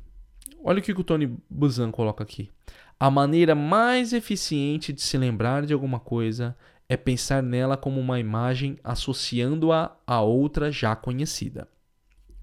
Olha 0.63 0.81
o 0.81 0.83
que 0.83 0.93
o 0.93 1.05
Tony 1.05 1.39
Buzan 1.49 1.91
coloca 1.91 2.25
aqui. 2.25 2.51
A 2.99 3.11
maneira 3.11 3.55
mais 3.55 4.13
eficiente 4.13 4.93
de 4.93 5.03
se 5.03 5.17
lembrar 5.17 5.65
de 5.65 5.73
alguma 5.73 6.01
coisa 6.01 6.57
é 6.95 6.97
pensar 6.97 7.43
nela 7.43 7.77
como 7.77 8.01
uma 8.01 8.21
imagem 8.21 8.79
associando-a 8.83 9.97
a 10.07 10.21
outra 10.21 10.71
já 10.71 10.95
conhecida. 10.97 11.69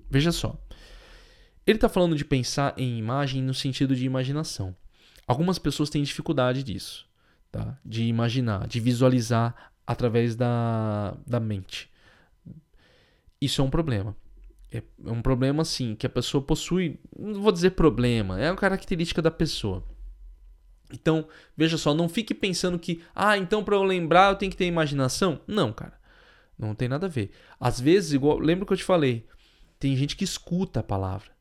Veja 0.09 0.31
só. 0.31 0.59
Ele 1.65 1.77
está 1.77 1.87
falando 1.87 2.15
de 2.15 2.25
pensar 2.25 2.73
em 2.77 2.97
imagem 2.97 3.41
no 3.41 3.53
sentido 3.53 3.95
de 3.95 4.05
imaginação. 4.05 4.75
Algumas 5.27 5.57
pessoas 5.57 5.89
têm 5.89 6.03
dificuldade 6.03 6.63
disso 6.63 7.09
tá? 7.51 7.77
de 7.85 8.03
imaginar, 8.03 8.67
de 8.67 8.79
visualizar 8.79 9.71
através 9.85 10.35
da, 10.35 11.15
da 11.27 11.39
mente. 11.39 11.89
Isso 13.39 13.61
é 13.61 13.63
um 13.63 13.69
problema. 13.69 14.15
É, 14.71 14.77
é 14.77 15.11
um 15.11 15.21
problema, 15.21 15.65
sim, 15.65 15.95
que 15.95 16.05
a 16.05 16.09
pessoa 16.09 16.41
possui. 16.41 16.99
Não 17.17 17.41
vou 17.41 17.51
dizer 17.51 17.71
problema, 17.71 18.39
é 18.39 18.49
uma 18.49 18.57
característica 18.57 19.21
da 19.21 19.31
pessoa. 19.31 19.83
Então, 20.93 21.27
veja 21.55 21.77
só, 21.77 21.93
não 21.93 22.09
fique 22.09 22.33
pensando 22.33 22.79
que, 22.79 23.01
ah, 23.15 23.37
então 23.37 23.63
para 23.63 23.75
eu 23.75 23.83
lembrar 23.83 24.31
eu 24.31 24.35
tenho 24.35 24.51
que 24.51 24.57
ter 24.57 24.65
imaginação. 24.65 25.41
Não, 25.47 25.71
cara. 25.71 25.99
Não 26.57 26.75
tem 26.75 26.87
nada 26.87 27.07
a 27.07 27.09
ver. 27.09 27.31
Às 27.59 27.79
vezes, 27.79 28.13
igual, 28.13 28.37
lembra 28.37 28.65
que 28.65 28.73
eu 28.73 28.77
te 28.77 28.83
falei, 28.83 29.25
tem 29.79 29.95
gente 29.95 30.15
que 30.15 30.23
escuta 30.23 30.79
a 30.79 30.83
palavra. 30.83 31.31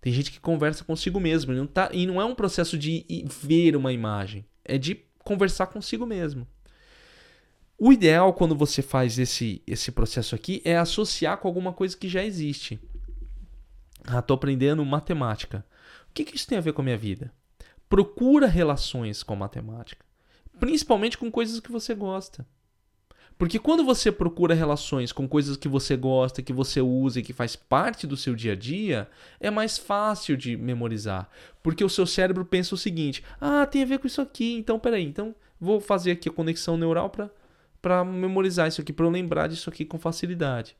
Tem 0.00 0.12
gente 0.12 0.30
que 0.30 0.38
conversa 0.38 0.84
consigo 0.84 1.18
mesmo. 1.18 1.52
E 1.52 1.56
não, 1.56 1.66
tá, 1.66 1.88
e 1.92 2.06
não 2.06 2.20
é 2.20 2.24
um 2.24 2.34
processo 2.34 2.78
de 2.78 3.04
ver 3.42 3.74
uma 3.74 3.92
imagem. 3.92 4.44
É 4.64 4.78
de 4.78 5.02
conversar 5.24 5.66
consigo 5.66 6.06
mesmo. 6.06 6.46
O 7.78 7.92
ideal 7.92 8.32
quando 8.32 8.54
você 8.54 8.82
faz 8.82 9.18
esse, 9.18 9.62
esse 9.66 9.90
processo 9.90 10.34
aqui 10.34 10.62
é 10.64 10.76
associar 10.76 11.38
com 11.38 11.48
alguma 11.48 11.72
coisa 11.72 11.96
que 11.96 12.08
já 12.08 12.24
existe. 12.24 12.78
Ah, 14.06 14.20
estou 14.20 14.34
aprendendo 14.36 14.84
matemática. 14.84 15.66
O 16.08 16.12
que, 16.14 16.24
que 16.24 16.36
isso 16.36 16.46
tem 16.46 16.58
a 16.58 16.60
ver 16.60 16.72
com 16.72 16.82
a 16.82 16.84
minha 16.84 16.98
vida? 16.98 17.32
Procura 17.88 18.46
relações 18.46 19.22
com 19.22 19.36
matemática, 19.36 20.04
principalmente 20.58 21.18
com 21.18 21.30
coisas 21.30 21.60
que 21.60 21.70
você 21.70 21.94
gosta. 21.94 22.46
Porque 23.36 23.58
quando 23.58 23.84
você 23.84 24.12
procura 24.12 24.54
relações 24.54 25.10
com 25.10 25.26
coisas 25.26 25.56
que 25.56 25.66
você 25.66 25.96
gosta, 25.96 26.42
que 26.42 26.52
você 26.52 26.80
usa 26.80 27.18
e 27.18 27.22
que 27.22 27.32
faz 27.32 27.56
parte 27.56 28.06
do 28.06 28.16
seu 28.16 28.34
dia 28.34 28.52
a 28.52 28.56
dia, 28.56 29.08
é 29.40 29.50
mais 29.50 29.76
fácil 29.76 30.36
de 30.36 30.56
memorizar. 30.56 31.28
Porque 31.62 31.82
o 31.82 31.88
seu 31.88 32.06
cérebro 32.06 32.44
pensa 32.44 32.74
o 32.74 32.78
seguinte: 32.78 33.24
ah, 33.40 33.66
tem 33.66 33.82
a 33.82 33.86
ver 33.86 33.98
com 33.98 34.06
isso 34.06 34.20
aqui, 34.20 34.54
então 34.54 34.78
peraí, 34.78 35.04
então 35.04 35.34
vou 35.60 35.80
fazer 35.80 36.12
aqui 36.12 36.28
a 36.28 36.32
conexão 36.32 36.76
neural 36.76 37.10
para 37.82 38.04
memorizar 38.04 38.68
isso 38.68 38.80
aqui, 38.80 38.92
para 38.92 39.06
eu 39.06 39.10
lembrar 39.10 39.48
disso 39.48 39.68
aqui 39.68 39.84
com 39.84 39.98
facilidade. 39.98 40.76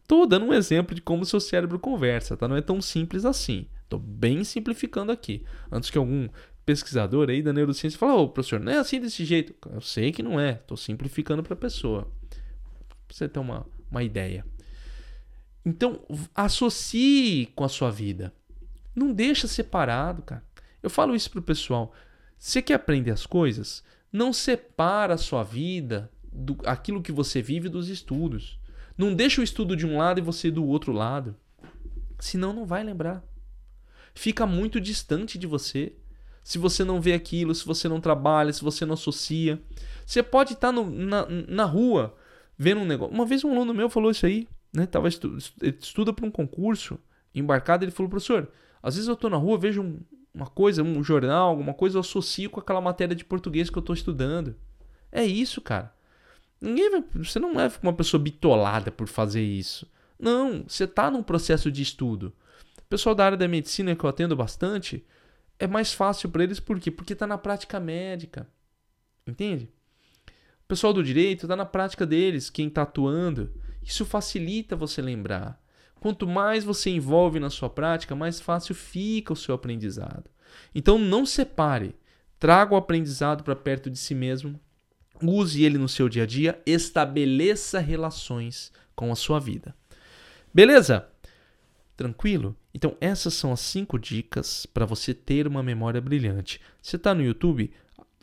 Estou 0.00 0.26
dando 0.26 0.46
um 0.46 0.52
exemplo 0.52 0.94
de 0.94 1.02
como 1.02 1.22
o 1.22 1.26
seu 1.26 1.40
cérebro 1.40 1.78
conversa, 1.78 2.36
tá? 2.36 2.48
Não 2.48 2.56
é 2.56 2.62
tão 2.62 2.80
simples 2.80 3.24
assim. 3.24 3.66
Estou 3.92 4.00
bem 4.00 4.42
simplificando 4.42 5.12
aqui. 5.12 5.44
Antes 5.70 5.90
que 5.90 5.98
algum 5.98 6.26
pesquisador 6.64 7.28
aí 7.28 7.42
da 7.42 7.52
neurociência 7.52 7.98
fala, 7.98 8.14
ô 8.14 8.26
professor, 8.26 8.58
não 8.58 8.72
é 8.72 8.78
assim 8.78 8.98
desse 8.98 9.22
jeito. 9.22 9.54
Eu 9.70 9.82
sei 9.82 10.10
que 10.10 10.22
não 10.22 10.40
é, 10.40 10.52
estou 10.52 10.78
simplificando 10.78 11.42
para 11.42 11.52
a 11.52 11.56
pessoa. 11.56 12.10
Pra 13.06 13.14
você 13.14 13.28
ter 13.28 13.38
uma, 13.38 13.66
uma 13.90 14.02
ideia. 14.02 14.46
Então, 15.62 16.00
associe 16.34 17.46
com 17.54 17.64
a 17.64 17.68
sua 17.68 17.90
vida. 17.90 18.32
Não 18.96 19.12
deixa 19.12 19.46
separado, 19.46 20.22
cara. 20.22 20.42
Eu 20.82 20.88
falo 20.88 21.14
isso 21.14 21.30
pro 21.30 21.42
pessoal. 21.42 21.92
Você 22.38 22.62
quer 22.62 22.74
aprender 22.74 23.10
as 23.10 23.26
coisas? 23.26 23.84
Não 24.10 24.32
separa 24.32 25.14
a 25.14 25.18
sua 25.18 25.42
vida 25.42 26.10
do 26.32 26.56
aquilo 26.64 27.02
que 27.02 27.12
você 27.12 27.42
vive 27.42 27.68
dos 27.68 27.90
estudos. 27.90 28.58
Não 28.96 29.14
deixa 29.14 29.42
o 29.42 29.44
estudo 29.44 29.76
de 29.76 29.86
um 29.86 29.98
lado 29.98 30.18
e 30.18 30.22
você 30.22 30.50
do 30.50 30.64
outro 30.64 30.92
lado. 30.92 31.36
Senão 32.18 32.54
não 32.54 32.64
vai 32.64 32.82
lembrar. 32.82 33.22
Fica 34.14 34.46
muito 34.46 34.80
distante 34.80 35.38
de 35.38 35.46
você. 35.46 35.92
Se 36.42 36.58
você 36.58 36.84
não 36.84 37.00
vê 37.00 37.12
aquilo, 37.12 37.54
se 37.54 37.64
você 37.64 37.88
não 37.88 38.00
trabalha, 38.00 38.52
se 38.52 38.62
você 38.62 38.84
não 38.84 38.94
associa. 38.94 39.60
Você 40.04 40.22
pode 40.22 40.54
estar 40.54 40.72
no, 40.72 40.90
na, 40.90 41.26
na 41.48 41.64
rua 41.64 42.14
vendo 42.58 42.80
um 42.80 42.84
negócio. 42.84 43.14
Uma 43.14 43.24
vez 43.24 43.44
um 43.44 43.52
aluno 43.52 43.72
meu 43.72 43.88
falou 43.88 44.10
isso 44.10 44.26
aí, 44.26 44.48
né? 44.72 44.86
Tava 44.86 45.08
estu 45.08 45.36
estuda 45.62 46.12
para 46.12 46.26
um 46.26 46.30
concurso, 46.30 46.98
embarcado, 47.34 47.84
ele 47.84 47.92
falou, 47.92 48.10
professor, 48.10 48.48
às 48.82 48.94
vezes 48.94 49.08
eu 49.08 49.14
estou 49.14 49.30
na 49.30 49.36
rua, 49.36 49.58
vejo 49.58 49.82
um, 49.82 50.00
uma 50.34 50.46
coisa, 50.46 50.82
um 50.82 51.02
jornal, 51.02 51.48
alguma 51.48 51.74
coisa, 51.74 51.96
eu 51.96 52.00
associo 52.00 52.50
com 52.50 52.60
aquela 52.60 52.80
matéria 52.80 53.14
de 53.14 53.24
português 53.24 53.70
que 53.70 53.78
eu 53.78 53.80
estou 53.80 53.94
estudando. 53.94 54.56
É 55.10 55.24
isso, 55.24 55.60
cara. 55.60 55.92
Ninguém 56.60 56.90
vai, 56.90 57.04
você 57.16 57.38
não 57.38 57.60
é 57.60 57.70
uma 57.82 57.92
pessoa 57.92 58.22
bitolada 58.22 58.90
por 58.90 59.08
fazer 59.08 59.42
isso. 59.42 59.86
Não, 60.18 60.64
você 60.66 60.84
está 60.84 61.10
num 61.10 61.22
processo 61.22 61.70
de 61.70 61.82
estudo. 61.82 62.32
Pessoal 62.92 63.14
da 63.14 63.24
área 63.24 63.38
da 63.38 63.48
medicina 63.48 63.96
que 63.96 64.04
eu 64.04 64.10
atendo 64.10 64.36
bastante, 64.36 65.02
é 65.58 65.66
mais 65.66 65.94
fácil 65.94 66.28
para 66.28 66.42
eles 66.42 66.60
por 66.60 66.78
quê? 66.78 66.90
Porque 66.90 67.14
está 67.14 67.26
na 67.26 67.38
prática 67.38 67.80
médica. 67.80 68.46
Entende? 69.26 69.70
O 70.28 70.68
pessoal 70.68 70.92
do 70.92 71.02
direito 71.02 71.46
está 71.46 71.56
na 71.56 71.64
prática 71.64 72.04
deles, 72.04 72.50
quem 72.50 72.68
está 72.68 72.82
atuando. 72.82 73.50
Isso 73.82 74.04
facilita 74.04 74.76
você 74.76 75.00
lembrar. 75.00 75.58
Quanto 76.00 76.26
mais 76.26 76.64
você 76.64 76.90
envolve 76.90 77.40
na 77.40 77.48
sua 77.48 77.70
prática, 77.70 78.14
mais 78.14 78.38
fácil 78.38 78.74
fica 78.74 79.32
o 79.32 79.36
seu 79.36 79.54
aprendizado. 79.54 80.30
Então 80.74 80.98
não 80.98 81.24
separe. 81.24 81.96
Traga 82.38 82.74
o 82.74 82.76
aprendizado 82.76 83.42
para 83.42 83.56
perto 83.56 83.88
de 83.88 83.96
si 83.96 84.14
mesmo, 84.14 84.60
use 85.22 85.64
ele 85.64 85.78
no 85.78 85.88
seu 85.88 86.10
dia 86.10 86.24
a 86.24 86.26
dia, 86.26 86.60
estabeleça 86.66 87.78
relações 87.78 88.70
com 88.94 89.10
a 89.10 89.16
sua 89.16 89.40
vida. 89.40 89.74
Beleza? 90.52 91.10
Tranquilo? 92.02 92.56
Então, 92.74 92.96
essas 93.00 93.32
são 93.32 93.52
as 93.52 93.60
cinco 93.60 93.96
dicas 93.96 94.66
para 94.66 94.84
você 94.84 95.14
ter 95.14 95.46
uma 95.46 95.62
memória 95.62 96.00
brilhante. 96.00 96.60
Você 96.82 96.96
está 96.96 97.14
no 97.14 97.22
YouTube? 97.22 97.70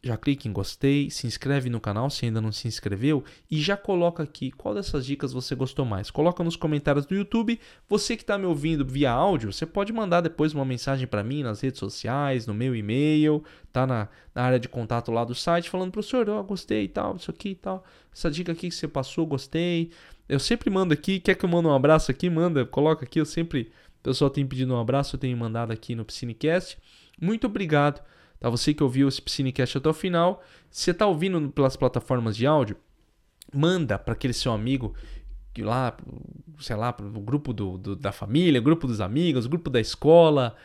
já 0.03 0.17
clique 0.17 0.47
em 0.47 0.53
gostei, 0.53 1.09
se 1.09 1.27
inscreve 1.27 1.69
no 1.69 1.79
canal 1.79 2.09
se 2.09 2.25
ainda 2.25 2.39
não 2.41 2.51
se 2.51 2.67
inscreveu 2.67 3.23
e 3.49 3.59
já 3.59 3.75
coloca 3.75 4.23
aqui 4.23 4.51
qual 4.51 4.73
dessas 4.73 5.05
dicas 5.05 5.33
você 5.33 5.55
gostou 5.55 5.85
mais. 5.85 6.09
Coloca 6.09 6.43
nos 6.43 6.55
comentários 6.55 7.05
do 7.05 7.15
YouTube. 7.15 7.59
Você 7.87 8.15
que 8.15 8.23
está 8.23 8.37
me 8.37 8.45
ouvindo 8.45 8.85
via 8.85 9.11
áudio, 9.11 9.51
você 9.51 9.65
pode 9.65 9.91
mandar 9.91 10.21
depois 10.21 10.53
uma 10.53 10.65
mensagem 10.65 11.07
para 11.07 11.23
mim 11.23 11.43
nas 11.43 11.61
redes 11.61 11.79
sociais, 11.79 12.47
no 12.47 12.53
meu 12.53 12.75
e-mail, 12.75 13.43
tá 13.71 13.85
na, 13.85 14.07
na, 14.33 14.43
área 14.43 14.59
de 14.59 14.69
contato 14.69 15.11
lá 15.11 15.23
do 15.23 15.35
site, 15.35 15.69
falando, 15.69 15.91
professor, 15.91 16.27
eu 16.27 16.43
gostei 16.43 16.85
e 16.85 16.89
tal, 16.89 17.15
isso 17.15 17.31
aqui 17.31 17.49
e 17.49 17.55
tal, 17.55 17.83
essa 18.13 18.31
dica 18.31 18.51
aqui 18.51 18.69
que 18.69 18.75
você 18.75 18.87
passou, 18.87 19.25
gostei. 19.25 19.91
Eu 20.29 20.39
sempre 20.39 20.69
mando 20.69 20.93
aqui, 20.93 21.19
quer 21.19 21.35
que 21.35 21.43
eu 21.43 21.49
mande 21.49 21.67
um 21.67 21.73
abraço 21.73 22.11
aqui? 22.11 22.29
Manda, 22.29 22.65
coloca 22.65 23.03
aqui, 23.03 23.19
eu 23.19 23.25
sempre, 23.25 23.71
o 23.99 24.03
pessoal 24.03 24.29
tem 24.29 24.45
pedido 24.45 24.73
um 24.73 24.79
abraço, 24.79 25.15
eu 25.15 25.19
tenho 25.19 25.35
mandado 25.35 25.73
aqui 25.73 25.95
no 25.95 26.05
Piscinecast. 26.05 26.77
Muito 27.19 27.47
obrigado 27.47 28.01
Tá? 28.39 28.49
Você 28.49 28.73
que 28.73 28.83
ouviu 28.83 29.07
esse 29.07 29.21
Piscinecast 29.21 29.77
até 29.77 29.89
o 29.89 29.93
final, 29.93 30.43
se 30.71 30.83
você 30.83 30.91
está 30.91 31.05
ouvindo 31.05 31.49
pelas 31.49 31.75
plataformas 31.75 32.35
de 32.37 32.47
áudio, 32.47 32.77
manda 33.53 33.99
para 33.99 34.13
aquele 34.13 34.33
seu 34.33 34.51
amigo 34.51 34.95
lá, 35.57 35.97
sei 36.59 36.75
lá, 36.75 36.95
o 36.97 37.19
grupo 37.19 37.51
do, 37.51 37.77
do, 37.77 37.95
da 37.95 38.11
família, 38.11 38.61
grupo 38.61 38.87
dos 38.87 39.01
amigos, 39.01 39.45
grupo 39.45 39.69
da 39.69 39.79
escola. 39.79 40.55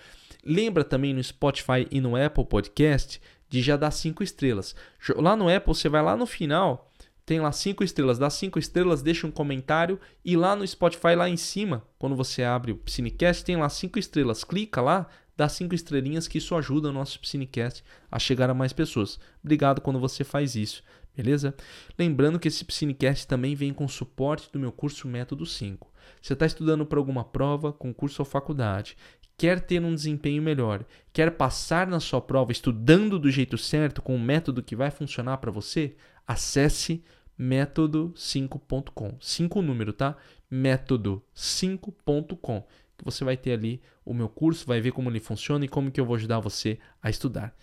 Lembra 0.45 0.85
também 0.85 1.13
no 1.13 1.23
Spotify 1.23 1.87
e 1.91 2.01
no 2.01 2.15
Apple 2.17 2.45
Podcast 2.45 3.21
de 3.49 3.61
já 3.61 3.77
dar 3.77 3.91
cinco 3.91 4.23
estrelas. 4.23 4.77
Lá 5.17 5.35
no 5.35 5.49
Apple 5.49 5.75
você 5.75 5.89
vai 5.89 6.03
lá 6.03 6.17
no 6.17 6.27
final, 6.27 6.93
tem 7.27 7.41
lá 7.41 7.53
cinco 7.53 7.83
estrelas, 7.83 8.19
dá 8.19 8.29
cinco 8.29 8.59
estrelas, 8.59 9.03
deixa 9.03 9.27
um 9.27 9.31
comentário 9.31 9.99
e 10.25 10.37
lá 10.37 10.55
no 10.55 10.67
Spotify 10.67 11.15
lá 11.17 11.29
em 11.29 11.37
cima, 11.37 11.83
quando 11.99 12.15
você 12.15 12.43
abre 12.43 12.73
o 12.73 12.81
Cinecast, 12.87 13.45
tem 13.45 13.57
lá 13.57 13.69
cinco 13.69 13.99
estrelas. 13.99 14.45
Clica 14.45 14.83
lá, 14.83 15.09
dá 15.37 15.49
cinco 15.49 15.75
estrelinhas 15.75 16.29
que 16.29 16.39
isso 16.39 16.55
ajuda 16.55 16.89
o 16.89 16.93
nosso 16.93 17.19
Piscinecast 17.19 17.83
a 18.11 18.19
chegar 18.19 18.51
a 18.51 18.55
mais 18.55 18.73
pessoas. 18.73 19.19
Obrigado 19.43 19.81
quando 19.81 19.99
você 19.99 20.23
faz 20.23 20.55
isso, 20.55 20.83
beleza? 21.17 21.55
Lembrando 21.99 22.39
que 22.39 22.49
esse 22.49 22.65
Piscinecast 22.65 23.27
também 23.27 23.55
vem 23.55 23.73
com 23.73 23.89
suporte 23.89 24.51
do 24.53 24.59
meu 24.59 24.71
curso 24.71 25.09
Método 25.09 25.47
5. 25.47 25.91
Você 26.21 26.35
está 26.35 26.47
estudando 26.47 26.85
para 26.85 26.99
alguma 26.99 27.25
prova, 27.25 27.73
concurso 27.73 28.23
ou 28.23 28.27
faculdade, 28.27 28.97
quer 29.37 29.61
ter 29.61 29.83
um 29.83 29.95
desempenho 29.95 30.43
melhor, 30.43 30.85
quer 31.13 31.31
passar 31.33 31.87
na 31.87 31.99
sua 31.99 32.21
prova 32.21 32.53
estudando 32.53 33.19
do 33.19 33.31
jeito 33.31 33.59
certo, 33.59 34.01
com 34.01 34.15
o 34.15 34.21
método 34.21 34.63
que 34.63 34.77
vai 34.77 34.91
funcionar 34.91 35.39
para 35.39 35.51
você, 35.51 35.97
acesse 36.27 37.05
método5.com. 37.39 39.17
5 39.21 39.63
número, 39.63 39.93
tá? 39.93 40.17
método5.com 40.51 42.65
que 42.97 43.05
você 43.05 43.25
vai 43.25 43.37
ter 43.37 43.53
ali 43.53 43.83
o 44.05 44.15
meu 44.15 44.29
curso, 44.29 44.67
vai 44.67 44.81
ver 44.81 44.93
como 44.93 45.11
ele 45.11 45.21
funciona 45.21 45.65
e 45.65 45.69
como 45.69 45.91
que 45.91 46.01
eu 46.01 46.07
vou 46.07 46.17
ajudar 46.17 46.41
você 46.41 46.79
a 47.03 47.11
estudar. 47.11 47.55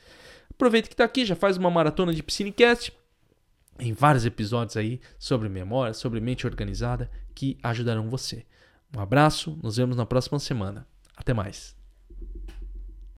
Aproveita 0.50 0.88
que 0.88 0.94
está 0.94 1.04
aqui, 1.04 1.26
já 1.26 1.36
faz 1.36 1.58
uma 1.58 1.72
maratona 1.72 2.14
de 2.14 2.22
Piscinecast, 2.22 2.94
em 3.80 3.94
vários 3.94 4.26
episódios 4.26 4.78
aí 4.78 5.00
sobre 5.18 5.50
memória, 5.50 5.94
sobre 5.94 6.20
mente 6.20 6.46
organizada 6.46 7.10
que 7.34 7.58
ajudarão 7.64 8.10
você. 8.10 8.46
Um 8.96 9.00
abraço, 9.00 9.58
nos 9.64 9.78
vemos 9.78 9.96
na 9.96 10.06
próxima 10.06 10.38
semana. 10.38 10.86
Até 11.16 11.34
mais. 11.34 11.81